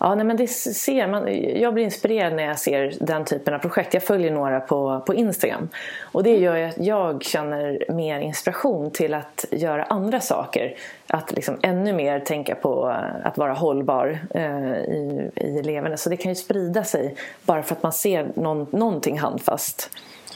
[0.00, 3.58] Ja, nej, men det ser man, jag blir inspirerad när jag ser den typen av
[3.58, 3.94] projekt.
[3.94, 5.68] Jag följer några på, på Instagram.
[6.00, 10.74] Och det gör att jag känner mer inspiration till att göra andra saker.
[11.06, 15.96] Att liksom ännu mer tänka på att vara hållbar eh, i, i levande.
[15.96, 19.90] Så det kan ju sprida sig bara för att man ser någon, någonting handfast.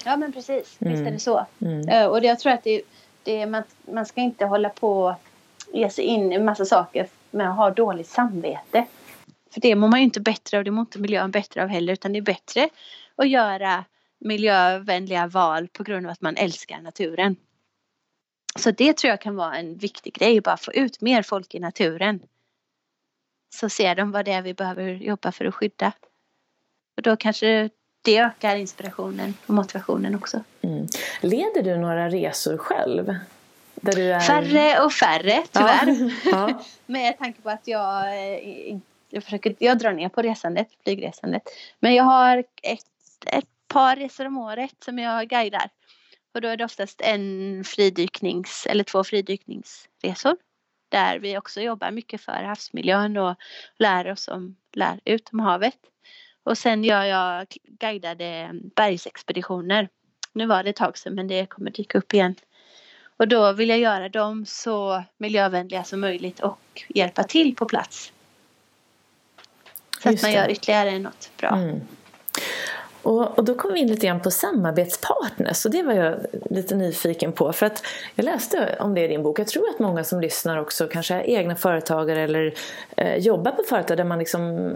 [0.04, 0.92] Ja men precis, mm.
[0.92, 1.46] visst är det så.
[1.60, 1.88] Mm.
[1.88, 2.82] Uh, och jag tror att det,
[3.22, 5.14] det, man, man ska inte hålla på
[5.72, 8.86] ge sig in i en massa saker med att ha dåligt samvete.
[9.50, 11.92] För det mår man ju inte bättre av, det mår inte miljön bättre av heller
[11.92, 12.68] utan det är bättre
[13.16, 13.84] att göra
[14.18, 17.36] miljövänliga val på grund av att man älskar naturen.
[18.58, 21.60] Så det tror jag kan vara en viktig grej, bara få ut mer folk i
[21.60, 22.20] naturen.
[23.54, 25.92] Så ser de vad det är vi behöver jobba för att skydda.
[26.96, 27.70] Och då kanske
[28.02, 30.42] det ökar inspirationen och motivationen också.
[30.62, 30.86] Mm.
[31.20, 33.14] Leder du några resor själv?
[33.82, 34.20] Är...
[34.20, 36.12] Färre och färre tyvärr.
[36.30, 36.64] Ja.
[36.86, 38.78] Med tanke på att jag, eh,
[39.10, 41.42] jag, försöker, jag drar ner på resandet, flygresandet.
[41.80, 42.84] Men jag har ett,
[43.26, 45.70] ett par resor om året som jag guidar.
[46.34, 50.36] Och då är det oftast en fridyknings eller två fridykningsresor.
[50.88, 53.36] Där vi också jobbar mycket för havsmiljön och
[53.78, 55.78] lär oss om, lär ut om havet.
[56.42, 59.88] Och sen gör jag guidade bergsexpeditioner.
[60.32, 62.34] Nu var det ett tag sedan men det kommer dyka upp igen
[63.20, 68.12] och då vill jag göra dem så miljövänliga som möjligt och hjälpa till på plats.
[70.02, 70.36] Så Just att man det.
[70.36, 71.48] gör ytterligare något bra.
[71.48, 71.80] Mm.
[73.10, 76.16] Och, och, då kom vi in lite grann på samarbetspartners och det var jag
[76.50, 77.52] lite nyfiken på.
[77.52, 77.82] För att
[78.14, 79.38] jag läste om det i din bok.
[79.38, 82.54] Jag tror att många som lyssnar också kanske är egna företagare eller
[82.96, 84.72] eh, jobbar på företag där man liksom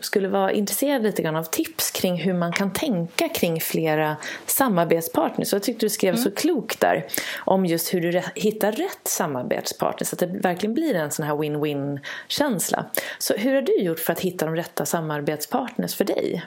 [0.00, 4.16] skulle vara intresserad lite grann av tips kring hur man kan tänka kring flera
[4.46, 5.52] samarbetspartners.
[5.52, 6.24] Jag tyckte du skrev mm.
[6.24, 7.06] så klokt där
[7.38, 11.34] om just hur du hittar rätt samarbetspartner så att det verkligen blir en sån här
[11.34, 12.84] win-win känsla.
[13.18, 16.42] Så hur har du gjort för att hitta de rätta samarbetspartners för dig?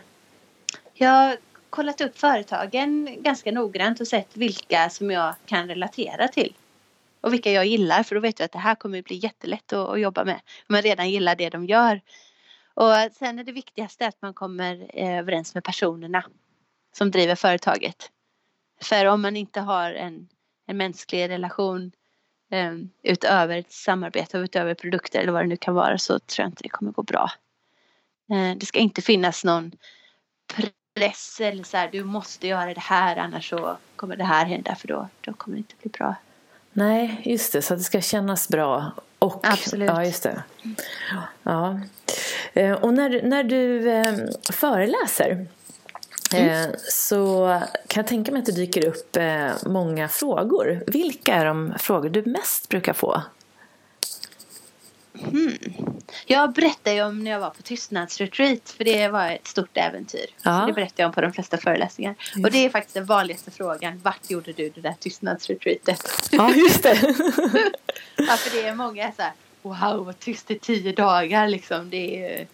[1.04, 1.38] Jag har
[1.70, 6.54] kollat upp företagen ganska noggrant och sett vilka som jag kan relatera till
[7.22, 9.90] och vilka jag gillar för då vet jag att det här kommer bli jättelätt att,
[9.90, 10.36] att jobba med.
[10.36, 12.02] Om man redan gillar det de gör.
[12.74, 16.24] Och sen är det viktigaste att man kommer eh, överens med personerna
[16.92, 18.12] som driver företaget.
[18.82, 20.28] För om man inte har en,
[20.66, 21.92] en mänsklig relation
[22.52, 26.44] um, utöver ett samarbete och utöver produkter eller vad det nu kan vara så tror
[26.44, 27.32] jag inte det kommer gå bra.
[28.32, 29.72] Uh, det ska inte finnas någon
[30.94, 34.76] press eller så här, du måste göra det här annars så kommer det här hända
[34.76, 36.16] för då, då kommer det inte bli bra.
[36.74, 37.62] Nej, just det.
[37.62, 38.92] Så att det ska kännas bra.
[39.20, 39.90] Och, Absolut.
[39.90, 40.44] Ja, just det.
[41.44, 41.80] Ja.
[42.54, 44.14] Eh, och när, när du eh,
[44.52, 45.48] föreläser
[46.34, 46.70] mm.
[46.70, 47.48] Eh, så
[47.88, 49.18] kan jag tänka mig att det dyker upp
[49.66, 50.84] många frågor.
[50.88, 53.22] Vilka är de frågor du mest brukar få?
[55.22, 55.58] Hmm.
[56.26, 60.26] Jag berättade ju om när jag var på tystnadsretreat för det var ett stort äventyr.
[60.44, 60.60] Ja.
[60.60, 62.16] Så det berättade jag om på de flesta föreläsningar.
[62.20, 62.46] Just.
[62.46, 64.02] Och det är faktiskt den vanligaste frågan.
[64.04, 66.30] Vart gjorde du det där tystnadsretreatet?
[66.32, 66.96] Ja, just det.
[68.16, 71.90] ja, för det är många så här, wow, vad tyst i tio dagar liksom.
[71.90, 72.48] Det är,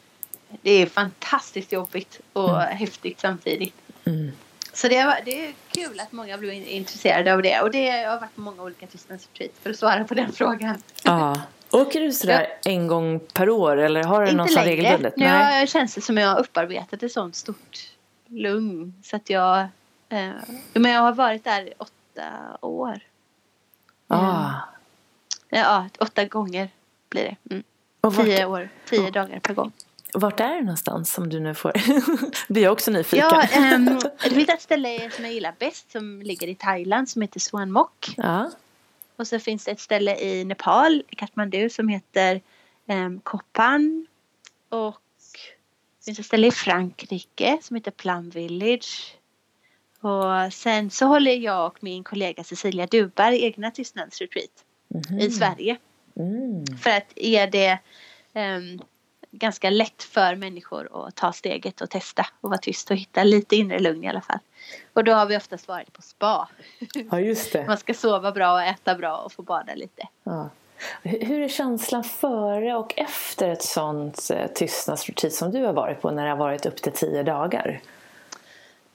[0.62, 2.78] det är fantastiskt jobbigt och mm.
[2.78, 3.76] häftigt samtidigt.
[4.06, 4.32] Mm.
[4.74, 7.62] Så det, var, det är kul att många blir intresserade av det.
[7.62, 10.82] Och det jag har varit på många olika tystnadsretreat för att svara på den frågan.
[11.04, 11.42] Ja.
[11.72, 12.72] Åker du sådär ja.
[12.72, 15.18] en gång per år eller har du någon sån regelbundet?
[15.18, 15.68] Nu Nej.
[15.68, 17.92] känns det som jag har upparbetat ett sånt stort
[18.28, 18.94] lugn.
[19.04, 19.60] Så att jag,
[20.10, 20.30] eh,
[20.74, 23.00] men jag har varit där i åtta år.
[24.08, 24.52] Ah.
[25.50, 26.70] Ja, åtta gånger
[27.10, 27.56] blir det.
[27.56, 27.64] Mm.
[28.26, 29.12] Tio år, tio oh.
[29.12, 29.72] dagar per gång.
[30.14, 31.74] Vart är det någonstans som du nu får?
[32.54, 33.28] blir jag också nyfiken.
[33.32, 37.22] Ja, um, det finns ett ställe som jag gillar bäst som ligger i Thailand som
[37.22, 38.14] heter Swan Mok.
[38.18, 38.52] Ja.
[39.20, 42.42] Och så finns det ett ställe i Nepal, Kathmandu, som heter
[42.86, 44.08] um, Kopan.
[44.70, 45.02] Och
[46.00, 49.18] det finns ett ställe i Frankrike som heter Plum Village.
[50.00, 54.66] Och sen så håller jag och min kollega Cecilia Duberg egna tystnadsretreat
[55.10, 55.20] mm.
[55.20, 55.78] i Sverige.
[56.16, 56.66] Mm.
[56.78, 57.80] För att ge det
[58.34, 58.82] um,
[59.32, 63.56] ganska lätt för människor att ta steget och testa och vara tyst och hitta lite
[63.56, 64.40] inre lugn i alla fall.
[64.94, 66.50] Och då har vi oftast varit på spa.
[67.12, 67.68] Ja, just det.
[67.68, 70.08] Man ska sova bra och äta bra och få bada lite.
[70.24, 70.50] Ja.
[71.04, 76.12] Hur är känslan före och efter ett sånt eh, tystnadsretreat som du har varit på
[76.12, 77.82] när det har varit upp till tio dagar?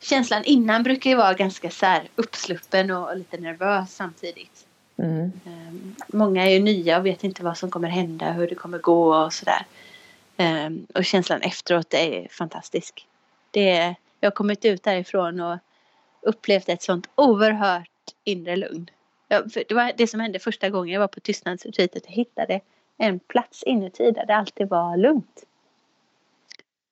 [0.01, 4.67] Känslan innan brukar ju vara ganska så här uppsluppen och lite nervös samtidigt.
[4.97, 5.33] Mm.
[5.47, 8.79] Ehm, många är ju nya och vet inte vad som kommer hända, hur det kommer
[8.79, 9.67] gå och sådär.
[10.37, 13.07] Um, och känslan efteråt är fantastisk.
[13.51, 15.59] Det är, jag har kommit ut därifrån och
[16.23, 17.89] upplevt ett sånt oerhört
[18.25, 18.91] inre lugn.
[19.29, 22.03] Ja, det var det som hände första gången jag var på tystnadsretreatet.
[22.07, 22.61] Jag hittade
[22.97, 25.45] en plats inuti där det alltid var lugnt.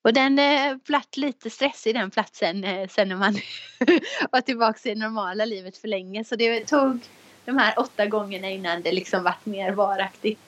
[0.01, 3.35] Och den eh, vart lite stressig den platsen eh, sen när man
[4.31, 6.23] var tillbaka i det normala livet för länge.
[6.23, 6.99] Så det tog
[7.45, 10.39] de här åtta gångerna innan det liksom vart mer varaktigt.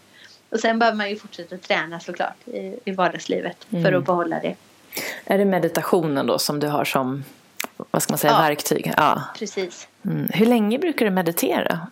[0.56, 3.84] Och sen behöver man ju fortsätta träna såklart i, i vardagslivet mm.
[3.84, 4.56] för att behålla det.
[5.26, 7.24] Är det meditationen då som du har som
[7.92, 8.94] vad ska man säga, ja, verktyg?
[8.98, 9.88] Ja, precis.
[10.06, 10.30] Mm.
[10.34, 11.88] Hur länge brukar du meditera?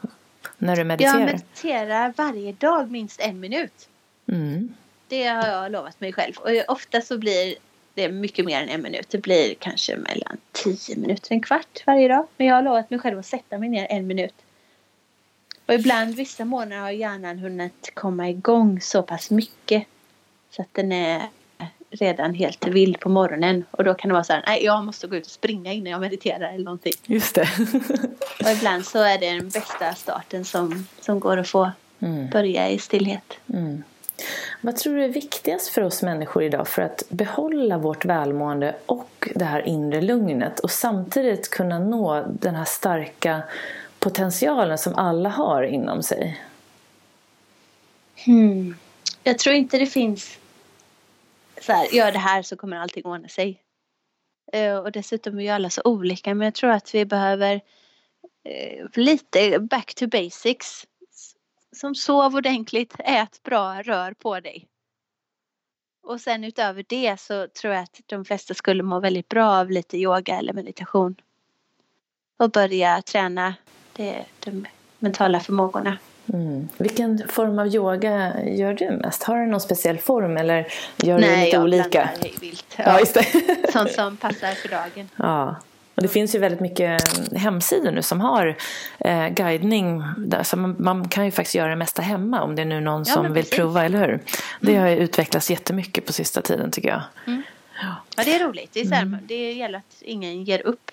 [0.58, 1.20] När du mediterar?
[1.20, 3.88] Jag mediterar varje dag minst en minut.
[4.28, 4.74] Mm.
[5.08, 6.34] Det har jag lovat mig själv.
[6.38, 7.56] Och ofta så blir
[7.94, 9.08] det mycket mer än en minut.
[9.10, 12.28] Det blir kanske mellan tio minuter, en kvart varje dag.
[12.38, 14.36] Men jag har lovat mig själv att sätta mig ner en minut.
[15.66, 19.84] Och ibland vissa månader har hjärnan hunnit komma igång så pass mycket
[20.52, 21.30] så att den är
[21.90, 25.08] redan helt vild på morgonen och då kan det vara så här, nej jag måste
[25.08, 26.94] gå ut och springa innan jag mediterar eller någonting.
[27.06, 27.50] Just det.
[28.44, 32.30] och ibland så är det den bästa starten som, som går att få mm.
[32.30, 33.34] börja i stillhet.
[33.54, 33.84] Mm.
[34.62, 39.30] Vad tror du är viktigast för oss människor idag för att behålla vårt välmående och
[39.36, 43.42] det här inre lugnet och samtidigt kunna nå den här starka
[44.04, 46.42] potentialen som alla har inom sig?
[48.26, 48.76] Hmm.
[49.24, 50.38] Jag tror inte det finns
[51.62, 53.62] så här, gör det här så kommer allting ordna sig.
[54.54, 57.62] Eh, och dessutom är ju alla så olika men jag tror att vi behöver
[58.44, 60.88] eh, lite back to basics.
[61.76, 64.68] Som sov ordentligt, ät bra, rör på dig.
[66.04, 69.72] Och sen utöver det så tror jag att de flesta skulle må väldigt bra av
[69.72, 71.16] lite yoga eller meditation.
[72.40, 73.56] Och börja träna
[73.94, 74.66] det, de
[75.00, 75.98] mentala förmågorna.
[76.34, 76.70] Mm.
[76.78, 79.24] Vilken form av yoga gör du mest?
[79.24, 80.68] Har du någon speciell form eller
[80.98, 82.10] gör Nej, du lite jag olika?
[82.20, 82.66] blandar vilt.
[82.78, 83.26] Ja, just det.
[83.74, 85.10] Sånt som passar för dagen.
[85.16, 85.56] Ja.
[85.96, 87.02] Och det finns ju väldigt mycket
[87.38, 88.56] hemsidor nu som har
[89.00, 90.04] eh, guidning.
[90.18, 92.82] Där, så man, man, kan ju faktiskt göra det mesta hemma om det är nu
[92.82, 94.20] någon Ja, som vill prova, eller hur?
[94.60, 97.02] Det har ju utvecklats jättemycket på sista tiden tycker jag.
[97.82, 98.70] Ja, det är roligt.
[98.74, 99.20] Det, är så här, Mm.
[99.24, 100.92] det gäller att ingen ger upp.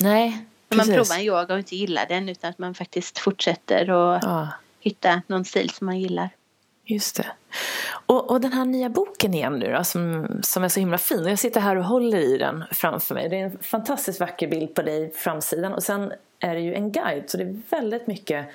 [0.00, 0.44] Nej,
[0.76, 4.18] När man provar en yoga och inte gillar den utan att man faktiskt fortsätter och
[4.22, 4.48] Ja.
[4.80, 6.28] hitta någon stil som man gillar.
[6.86, 7.26] Just det.
[8.06, 11.26] Och, och den här nya boken igen nu då, som, som är så himla fin.
[11.26, 13.28] Jag sitter här och håller i den framför mig.
[13.28, 15.72] Det är en fantastiskt vacker bild på dig framsidan.
[15.74, 18.46] Och sen är det ju en guide, så det är väldigt mycket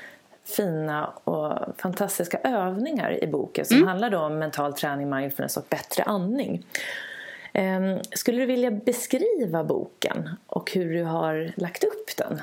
[0.46, 6.04] fina och fantastiska övningar i boken som handlar då om mental träning, mindfulness och bättre
[6.04, 6.66] andning.
[7.54, 12.42] Ehm, skulle du vilja beskriva boken och hur du har lagt upp den?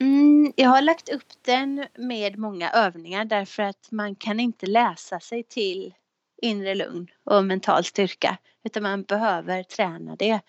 [0.00, 5.20] Mm, jag har lagt upp den med många övningar därför att man kan inte läsa
[5.20, 5.94] sig till
[6.42, 10.40] inre lugn och mental styrka utan man behöver träna det.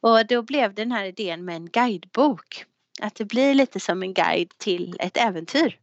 [0.00, 2.64] Och då blev den här idén med en guidebok.
[3.00, 5.78] Att det blir lite som en guide till ett äventyr.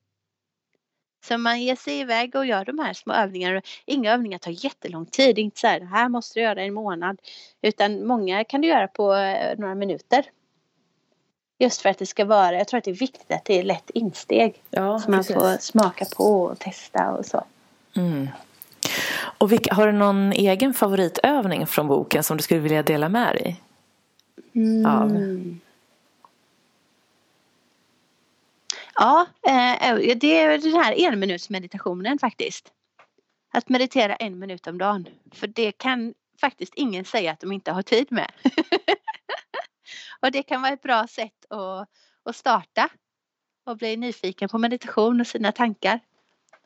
[1.22, 3.61] Så man ger sig iväg och gör de här små övningarna.
[3.86, 5.36] Inga övningar tar jättelång tid.
[5.36, 7.22] Det är inte så här, det här måste du göra i en månad.
[7.61, 10.26] Utan många kan du göra på eh, några minuter.
[11.59, 13.63] Just för att det ska vara, jag tror att det är viktigt att det är
[13.63, 14.63] lätt insteg.
[14.70, 17.43] Ja, Så man får smaka på och testa och så.
[17.95, 18.28] Mm.
[19.38, 23.36] Och vilka, har du någon egen favoritövning från boken som du skulle vilja dela med
[23.36, 23.61] dig?
[24.86, 25.09] Av?
[25.09, 25.59] Mm.
[29.00, 32.72] Ja, eh, det är den här enminutsmeditationen faktiskt.
[33.54, 35.08] Att meditera en minut om dagen.
[35.32, 38.32] För det kan faktiskt ingen säga att de inte har tid med.
[40.22, 41.89] och det kan vara ett bra sätt att,
[42.24, 42.89] att starta.
[43.66, 46.00] Och bli nyfiken på meditation och sina tankar.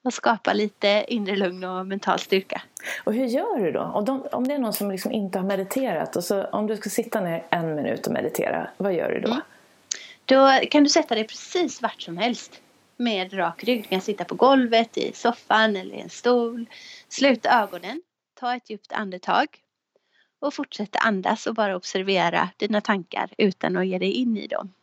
[0.03, 2.61] Och skapa lite inre lugn och mental styrka.
[3.03, 3.81] Och hur gör du då?
[3.81, 6.77] Och de, om det är någon som liksom inte har mediterat och så om du
[6.77, 9.31] ska sitta ner en minut och meditera, vad gör du då?
[9.31, 9.41] Mm.
[10.26, 12.61] Då kan du sätta dig precis vart som helst.
[12.97, 13.84] Med rak rygg.
[13.84, 16.65] Du kan sitta på golvet, i soffan eller i en stol.
[17.09, 18.01] Sluta ögonen.
[18.39, 19.47] Ta ett djupt andetag.
[20.39, 24.74] Och fortsätta andas och bara observera dina tankar utan att ge dig in i dem.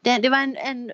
[0.00, 0.92] Det, det var en, en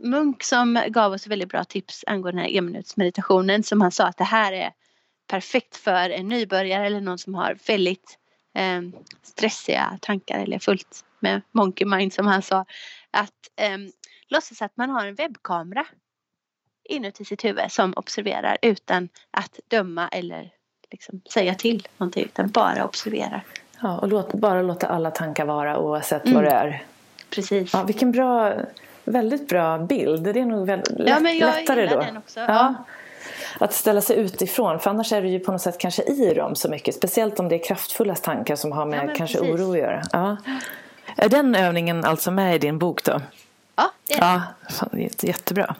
[0.00, 4.18] munk som gav oss väldigt bra tips angående den här enminutsmeditationen som han sa att
[4.18, 4.72] det här är
[5.26, 8.18] perfekt för en nybörjare eller någon som har väldigt
[8.54, 8.82] eh,
[9.22, 12.64] stressiga tankar eller fullt med monkey mind som han sa.
[13.10, 13.78] Att eh,
[14.28, 15.86] låtsas att man har en webbkamera
[16.88, 20.50] inuti sitt huvud som observerar utan att döma eller
[20.90, 23.44] liksom säga till någonting utan bara observerar.
[23.80, 26.34] Ja, och låt, bara låta alla tankar vara oavsett Mm.
[26.34, 26.82] vad det är.
[27.30, 27.72] Precis.
[27.72, 28.52] Ja, vilken bra,
[29.04, 30.22] väldigt bra bild.
[30.34, 32.00] Det är nog väl, lätt, Ja, men jag lättare då.
[32.00, 32.40] den också.
[32.40, 32.46] Ja.
[32.48, 32.74] Ja.
[33.60, 36.54] Att ställa sig utifrån, för annars är du ju på något sätt kanske i dem
[36.54, 36.94] så mycket.
[36.94, 39.54] Speciellt om det är kraftfulla tankar som har med Ja, kanske precis.
[39.54, 40.02] oro att göra.
[40.12, 40.36] Ja.
[41.16, 43.20] Är den övningen alltså med i din bok då?
[43.76, 44.18] Ja, det är.
[44.20, 45.74] Ja, fan, jättebra.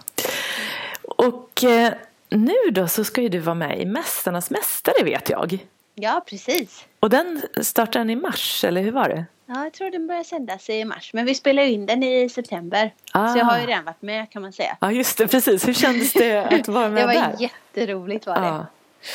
[1.02, 1.92] Och eh,
[2.28, 5.58] nu då så ska ju du vara med i Mästarnas Mästare vet jag.
[5.94, 6.84] ja, precis.
[7.00, 9.24] Och den startar den i mars, eller hur var det?
[9.46, 11.10] Ja, jag tror den börjar sändas i mars.
[11.14, 12.94] Men vi spelar in den i september.
[13.12, 13.28] Ah.
[13.32, 14.76] Så jag har ju redan varit med kan man säga.
[14.80, 15.68] Ja, just det, precis.
[15.68, 17.34] Hur kändes det att vara med Det var där?
[17.38, 18.46] jätteroligt var det.
[18.46, 18.66] Ja,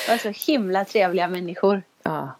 [0.08, 1.84] Det var så himla trevliga människor.
[2.04, 2.36] ja.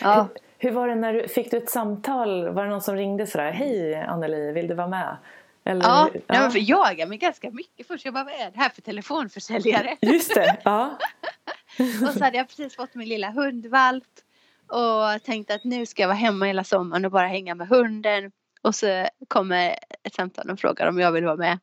[0.00, 0.28] Ja.
[0.58, 2.48] Hur, var det när du fick du ett samtal?
[2.48, 3.50] Var det någon som ringde sådär?
[3.50, 5.16] Hej Anneli, vill du vara med?
[5.64, 6.20] Eller, Ja, ja.
[6.40, 8.04] men för jag jagade mig ganska mycket först.
[8.04, 9.96] Jag bara, vad är det här för telefonförsäljare?
[10.00, 10.98] Just det, ja.
[12.08, 14.04] och så hade jag precis fått min lilla hundvalp.
[14.66, 18.32] Och tänkte att nu ska jag vara hemma hela sommaren och bara hänga med hunden.
[18.62, 21.58] Och så kommer ett samtal och frågar om jag vill vara med.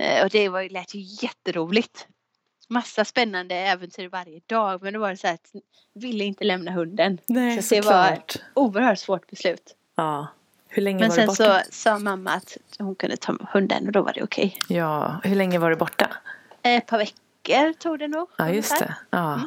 [0.00, 2.08] Eh, Och det var, lät ju jätteroligt.
[2.70, 4.82] Massa spännande äventyr varje dag.
[4.82, 5.50] Men det var så här att
[5.94, 7.18] ville inte lämna hunden.
[7.26, 9.74] Nej, så det var ett oerhört svårt beslut.
[9.96, 10.26] Ja.
[10.68, 11.62] Hur länge Men var du sen borta?
[11.64, 14.58] så sa mamma att hon kunde ta hunden och då var det okej.
[14.68, 16.10] Ja, hur länge var du borta?
[16.62, 18.28] Ett par veckor tog det nog.
[18.38, 18.86] Ja, just ungefär.
[18.86, 19.16] det.
[19.16, 19.40] Ja.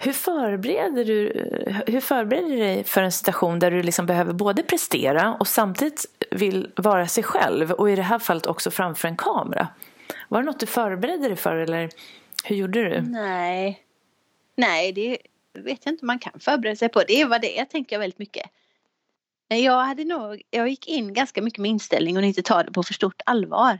[0.00, 1.32] Hur, förbereder du,
[1.86, 6.04] hur förbereder du dig för en situation där du liksom behöver både prestera och samtidigt
[6.30, 9.68] vill vara sig själv och i det här fallet också framför en kamera?
[10.28, 11.88] Var det något du förberedde dig för eller
[12.44, 13.00] hur gjorde du?
[13.00, 13.86] Nej.
[14.56, 15.18] Nej, det
[15.52, 17.02] vet jag inte om man kan förbereda sig på.
[17.08, 18.50] Det var det jag tänker väldigt mycket.
[19.48, 22.72] Men jag hade nog, jag gick in ganska mycket med inställning och inte ta det
[22.72, 23.78] på för stort allvar.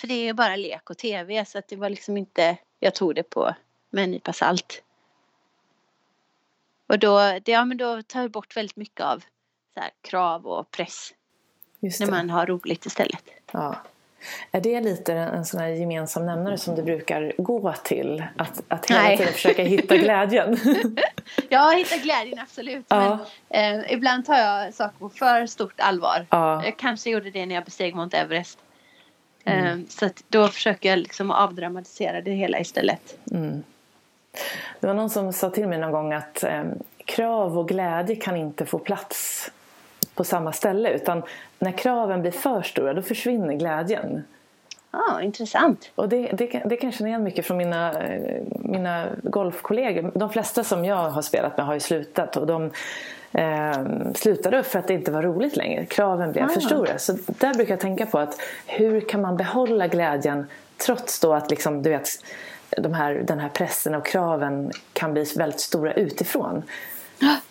[0.00, 2.94] För det är ju bara lek och tv så att det var liksom inte, jag
[2.94, 3.54] tog det på
[3.90, 4.82] med en nypa salt.
[6.88, 9.18] Och då, det, ja, men då tar det bort väldigt mycket av
[9.74, 11.14] så här, krav och press
[11.80, 13.24] när man har roligt istället.
[13.52, 13.76] Ja.
[14.52, 18.24] Är det lite en sån här gemensam nämnare som du brukar gå till?
[18.36, 19.16] Att, att hela Nej.
[19.16, 20.58] tiden försöka hitta glädjen?
[21.48, 22.86] ja, hitta glädjen absolut.
[22.88, 23.18] Ja.
[23.48, 26.26] Men eh, ibland tar jag saker på för stort allvar.
[26.30, 26.64] Ja.
[26.64, 28.58] Jag kanske gjorde det när jag besteg Mount Everest.
[29.44, 29.66] Mm.
[29.66, 33.18] Eh, så då försöker jag liksom avdramatisera det hela istället.
[33.30, 33.62] Mm.
[34.80, 36.64] Det var någon som sa till mig någon gång att eh,
[37.04, 39.50] krav och glädje kan inte få plats
[40.16, 41.22] på samma ställe utan
[41.58, 44.24] när kraven blir för stora då försvinner glädjen.
[44.90, 45.90] Ah, intressant.
[45.94, 47.94] Och det, det, det kan jag känna igen mycket från mina,
[48.48, 50.12] mina golfkollegor.
[50.14, 52.70] De flesta som jag har spelat med har ju slutat och de
[53.32, 55.86] eh, slutade för att det inte var roligt längre.
[55.86, 56.48] Kraven blev ah.
[56.48, 56.98] för stora.
[56.98, 60.46] Så där brukar jag tänka på att hur kan man behålla glädjen
[60.76, 62.08] trots då att liksom, du vet,
[62.70, 66.62] de här, den här pressen och kraven kan bli väldigt stora utifrån.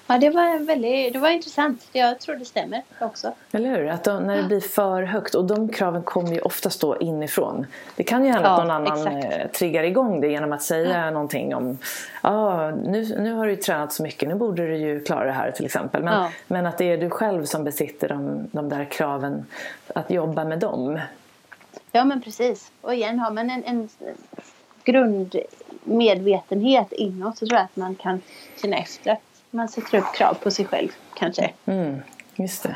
[0.07, 1.87] Ja, det var, väldigt, det var intressant.
[1.91, 3.33] Jag tror det stämmer också.
[3.51, 3.87] Eller hur?
[3.87, 7.65] Att då, när det blir för högt, och de kraven kommer ju oftast då inifrån.
[7.95, 9.41] Det kan ju hända ja, att någon annan exakt.
[9.41, 11.11] Eh, triggar igång det genom att säga ja.
[11.11, 11.77] någonting om
[12.21, 15.31] ah, nu, nu har du ju tränat så mycket, nu borde du ju klara det
[15.31, 16.03] här till exempel.
[16.03, 16.31] Men, ja.
[16.47, 19.45] men att det är du själv som besitter de, de där kraven,
[19.87, 20.99] att jobba med dem.
[21.91, 22.71] Ja men precis.
[22.81, 23.89] Och igen har man en, en
[24.83, 28.21] grundmedvetenhet inåt så tror jag att man kan
[28.61, 29.17] känna efter
[29.55, 31.53] man sätter upp krav på sig själv kanske.
[31.65, 32.01] Mm,
[32.35, 32.75] just det.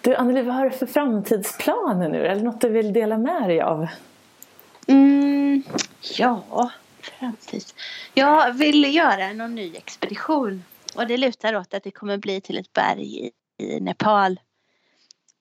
[0.00, 2.26] Du Anneli, vad har du för framtidsplaner nu?
[2.26, 3.86] Eller något du vill dela med dig av?
[4.86, 5.62] Mm,
[6.18, 6.70] ja,
[7.00, 7.74] framtids...
[8.14, 10.64] Jag vill göra någon ny expedition.
[10.94, 14.40] Och det lutar åt att det kommer bli till ett berg i, i Nepal.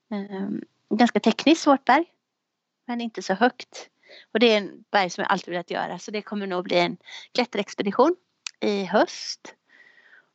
[0.09, 2.05] Um, ganska tekniskt svårt berg.
[2.85, 3.89] Men inte så högt.
[4.33, 5.99] Och det är en berg som jag alltid velat göra.
[5.99, 6.97] Så det kommer nog bli en
[7.31, 8.15] klätterexpedition
[8.59, 9.53] i höst.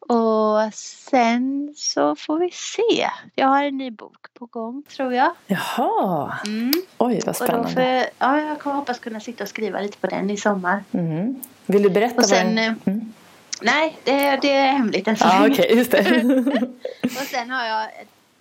[0.09, 3.09] Och sen så får vi se.
[3.35, 5.33] Jag har en ny bok på gång tror jag.
[5.47, 6.39] Jaha.
[6.47, 6.73] Mm.
[6.99, 7.61] Oj vad spännande.
[7.61, 10.85] Och för, ja, jag kommer hoppas kunna sitta och skriva lite på den i sommar.
[10.93, 11.41] Mm.
[11.67, 12.65] Vill du berätta och sen, vad.
[12.65, 13.13] Eh, mm.
[13.63, 15.99] Nej, det, det är hemligt än så ah, okay, just det.
[17.03, 17.89] och sen har jag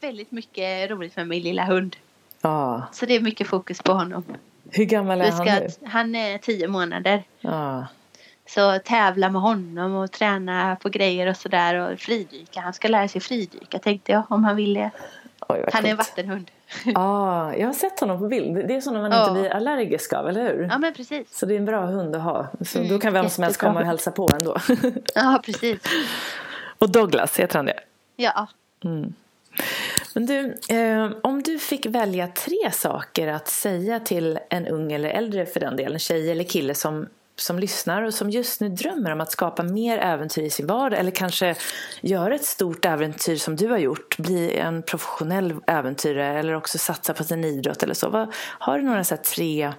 [0.01, 1.95] väldigt mycket roligt med min lilla hund.
[2.41, 2.81] Ah.
[2.91, 4.23] Så det är mycket fokus på honom.
[4.71, 5.69] Hur gammal är ska, han nu?
[5.87, 7.23] Han är tio månader.
[7.41, 7.83] Ah.
[8.53, 12.61] Så tävla med honom och träna på grejer och sådär och fridyka.
[12.61, 14.91] Han ska lära sig fridyka tänkte jag om han vill det.
[15.47, 16.51] Oj, han är en vattenhund.
[16.85, 18.67] Ja, ah, jag har sett honom på bild.
[18.67, 19.19] Det är sådana man oh.
[19.19, 20.67] inte blir allergisk av, eller hur?
[20.71, 21.37] Ja, men precis.
[21.37, 22.47] Så det är en bra hund att ha.
[22.65, 24.57] Så mm, då kan vem som helst komma och hälsa på ändå.
[25.15, 25.79] ja, precis.
[26.77, 27.79] Och Douglas, heter han det?
[28.15, 28.47] Ja.
[28.83, 29.13] Mm.
[30.15, 35.09] Men du, eh, om du fick välja tre saker att säga till en ung eller
[35.09, 39.11] äldre för den delen, tjej eller kille som som lyssnar och som just nu drömmer
[39.11, 41.55] om att skapa mer äventyr i sin vardag eller kanske
[42.01, 47.13] göra ett stort äventyr som du har gjort, bli en professionell äventyrare eller också satsa
[47.13, 48.09] på sin idrott eller så.
[48.09, 49.73] Vad, har du några så tre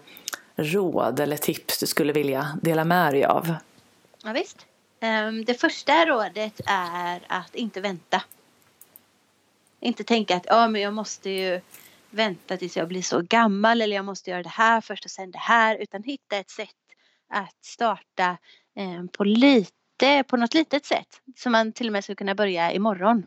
[0.57, 3.55] råd eller tips du skulle vilja dela med dig av?
[4.25, 4.67] Ja, visst.
[5.01, 8.23] Ehm, det första rådet är att inte vänta.
[9.81, 11.61] Inte tänka att ja, men jag måste ju
[12.11, 15.31] vänta tills jag blir så gammal eller jag måste göra det här först och sen
[15.31, 16.82] det här utan hitta ett sätt
[17.33, 18.39] att starta
[18.77, 21.21] eh, på lite, på något litet sätt.
[21.37, 23.27] Så man till och med skulle kunna börja imorgon.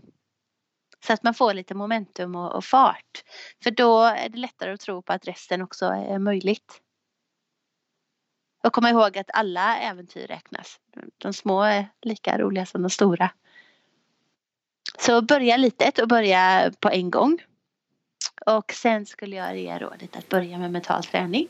[1.05, 3.23] Så att man får lite momentum och, och fart.
[3.63, 6.81] För då är det lättare att tro på att resten också är möjligt.
[8.63, 10.79] Och komma ihåg att alla äventyr räknas.
[11.17, 13.31] De små är lika roliga som de stora.
[14.99, 17.37] Så börja litet och börja på en gång.
[18.45, 21.47] Och sen skulle jag ge rådet att börja med mental träning.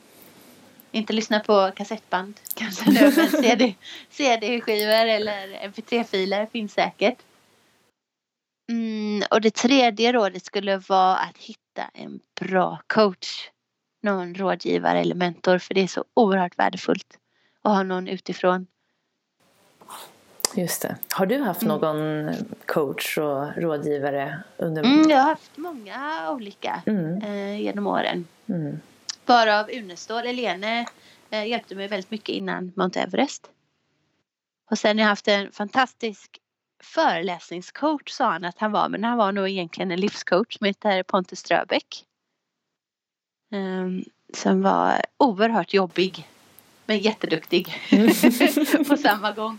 [0.96, 3.74] Inte lyssna på kassettband kanske nu men CD,
[4.10, 7.18] CD-skivor eller mp3-filer finns säkert.
[8.72, 13.50] Mm, och det tredje rådet skulle vara att hitta en bra coach.
[14.02, 17.18] Någon rådgivare eller mentor för det är så oerhört värdefullt
[17.62, 18.66] att ha någon utifrån.
[20.54, 20.96] Just det.
[21.10, 21.80] Har du haft mm.
[21.80, 22.34] någon
[22.66, 24.42] coach och rådgivare?
[24.56, 27.22] under mm, Jag har haft många olika mm.
[27.22, 28.26] eh, genom åren.
[28.46, 28.80] Mm.
[29.26, 30.86] Varav Unestål, Elene,
[31.30, 33.50] eh, hjälpte mig väldigt mycket innan Mount Everest.
[34.70, 36.40] Och sen har jag haft en fantastisk
[36.82, 41.02] föreläsningscoach sa han att han var, men han var nog egentligen en livscoach som heter
[41.02, 42.04] Pontus Ströbeck.
[43.52, 44.04] Um,
[44.34, 46.28] som var oerhört jobbig
[46.86, 47.74] men jätteduktig
[48.88, 49.58] på samma gång.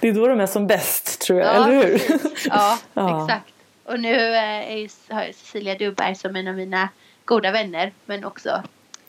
[0.00, 2.00] Det är då de är som bäst tror jag, ja, eller hur?
[2.48, 3.54] Ja, ja, exakt.
[3.84, 6.88] Och nu eh, är, har jag Cecilia Duberg som en av mina
[7.24, 8.62] goda vänner men också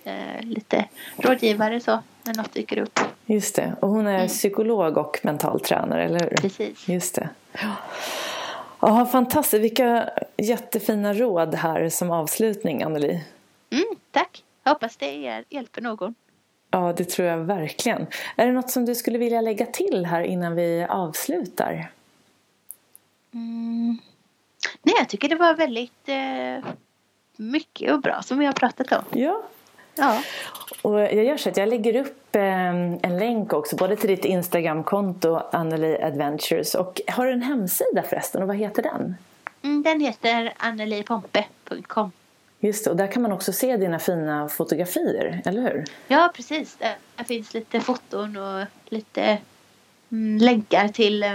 [0.04, 0.86] eh, lite
[1.18, 3.00] rådgivare så när något dyker upp.
[3.26, 4.28] Just det, och hon är mm.
[4.28, 6.30] psykolog och mental tränare, eller hur?
[6.30, 6.88] Precis.
[6.88, 7.30] Just det.
[8.80, 9.64] Ja, fantastiskt.
[9.64, 13.24] Vilka jättefina råd här som avslutning, Anneli.
[13.70, 14.44] Mm, Tack!
[14.64, 16.16] Jag hoppas det hjälper någon.
[16.72, 18.08] Ja, det tror jag verkligen.
[18.36, 21.92] Är det något som du skulle vilja lägga till här innan vi avslutar?
[23.34, 23.98] Mm.
[24.82, 26.72] Nej, jag tycker det var väldigt eh,
[27.36, 29.20] mycket och bra som vi har pratat om.
[29.20, 29.44] Ja.
[30.00, 30.24] Ja.
[30.82, 32.70] Och jag gör så att jag lägger upp eh,
[33.02, 38.42] en länk också både till ditt Instagramkonto Anneli Adventures och har du en hemsida förresten
[38.42, 39.16] och vad heter den?
[39.62, 42.12] Mm, den heter annelipompe.com
[42.60, 45.86] Just det, och där kan man också se dina fina fotografier, eller hur?
[46.08, 46.78] Ja, precis.
[46.80, 49.38] Där finns lite foton och lite
[50.12, 51.30] mm, länkar till eh,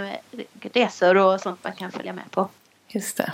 [0.73, 2.49] resor och sånt man kan följa med på.
[2.89, 3.33] Just det.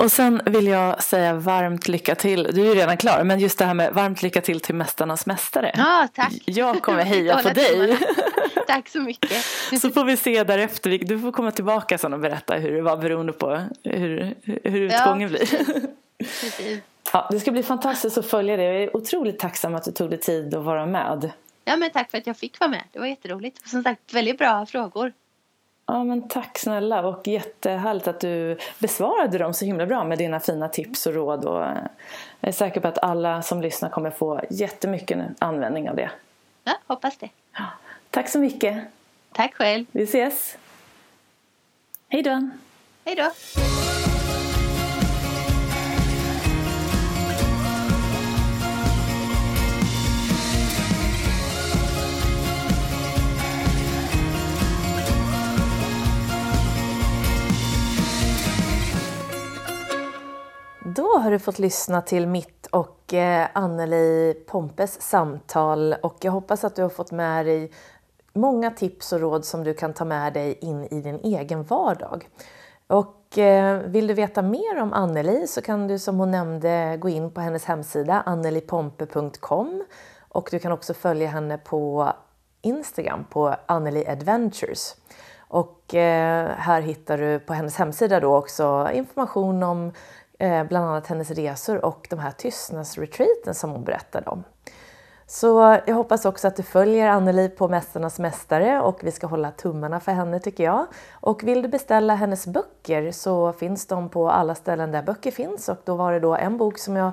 [0.00, 2.42] Och sen vill jag säga varmt lycka till.
[2.42, 5.26] Du är ju redan klar, men just det här med varmt lycka till till Mästarnas
[5.26, 5.72] Mästare.
[5.76, 6.32] Ja, tack.
[6.44, 7.98] Jag kommer heja på dig.
[8.66, 9.44] tack så mycket.
[9.80, 10.98] Så får vi se därefter.
[10.98, 15.20] Du får komma tillbaka sen och berätta hur det var beroende på hur, hur utgången
[15.20, 15.86] ja, blir.
[16.18, 16.80] Precis.
[17.12, 18.64] Ja, det ska bli fantastiskt att följa det.
[18.64, 21.30] Jag är otroligt tacksam att du tog dig tid att vara med.
[21.64, 22.82] Ja, men tack för att jag fick vara med.
[22.92, 23.68] Det var jätteroligt.
[23.68, 25.12] Som sagt, väldigt bra frågor.
[25.92, 30.40] Ja, men tack snälla och jättehärligt att du besvarade dem så himla bra med dina
[30.40, 31.44] fina tips och råd.
[31.44, 31.78] Och jag
[32.40, 36.10] är säker på att alla som lyssnar kommer få jättemycket användning av det.
[36.64, 37.28] Ja, hoppas det.
[37.52, 37.64] Ja,
[38.10, 38.84] tack så mycket.
[39.32, 39.84] Tack själv.
[39.92, 40.56] Vi ses.
[42.08, 42.50] Hej då.
[43.04, 43.30] Hej då.
[61.20, 66.76] Har du fått lyssna till mitt och eh, Anneli Pompes samtal och jag hoppas att
[66.76, 67.72] du har fått med dig
[68.32, 72.28] många tips och råd som du kan ta med dig in i din egen vardag.
[72.86, 77.08] Och eh, vill du veta mer om Anneli så kan du som hon nämnde gå
[77.08, 79.84] in på hennes hemsida annelipompe.com
[80.28, 82.12] och du kan också följa henne på
[82.62, 84.96] Instagram på Anneli Adventures.
[85.38, 89.92] Och eh, här hittar du på hennes hemsida då också information om
[90.40, 94.44] Eh, bland annat hennes resor och de här tystnadsretreaten som hon berättade om.
[95.26, 99.50] Så jag hoppas också att du följer Anneli på Mästarnas Mästare och vi ska hålla
[99.50, 100.86] tummarna för henne tycker jag.
[101.12, 105.68] Och vill du beställa hennes böcker så finns de på alla ställen där böcker finns
[105.68, 107.12] och då var det då en bok som jag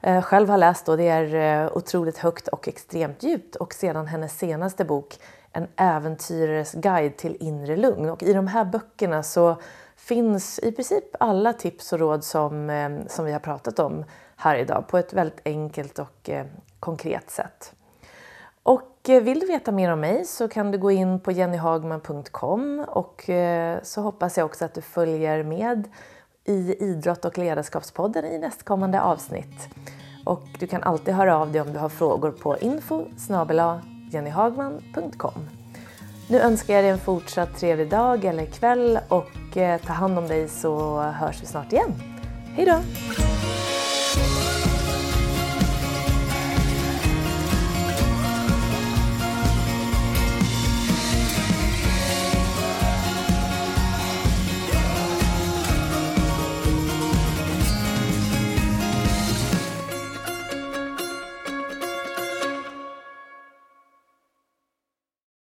[0.00, 4.06] eh, själv har läst och det är eh, otroligt högt och extremt djupt och sedan
[4.06, 5.18] hennes senaste bok
[5.52, 9.56] En äventyrares guide till inre lugn och i de här böckerna så
[10.10, 14.04] finns i princip alla tips och råd som, eh, som vi har pratat om
[14.36, 16.46] här idag på ett väldigt enkelt och eh,
[16.80, 17.72] konkret sätt.
[18.62, 22.84] Och eh, vill du veta mer om mig så kan du gå in på jennyhagman.com
[22.88, 23.30] och
[23.82, 25.88] så hoppas jag också att du följer med
[26.44, 29.68] i Idrott och ledarskapspodden i nästkommande avsnitt.
[30.24, 33.04] Och du kan alltid höra av dig om du har frågor på info
[34.10, 35.59] jennyhagman.com.
[36.30, 40.28] Nu önskar jag dig en fortsatt trevlig dag eller kväll och eh, ta hand om
[40.28, 41.94] dig så hörs vi snart igen.
[42.54, 42.80] Hejdå!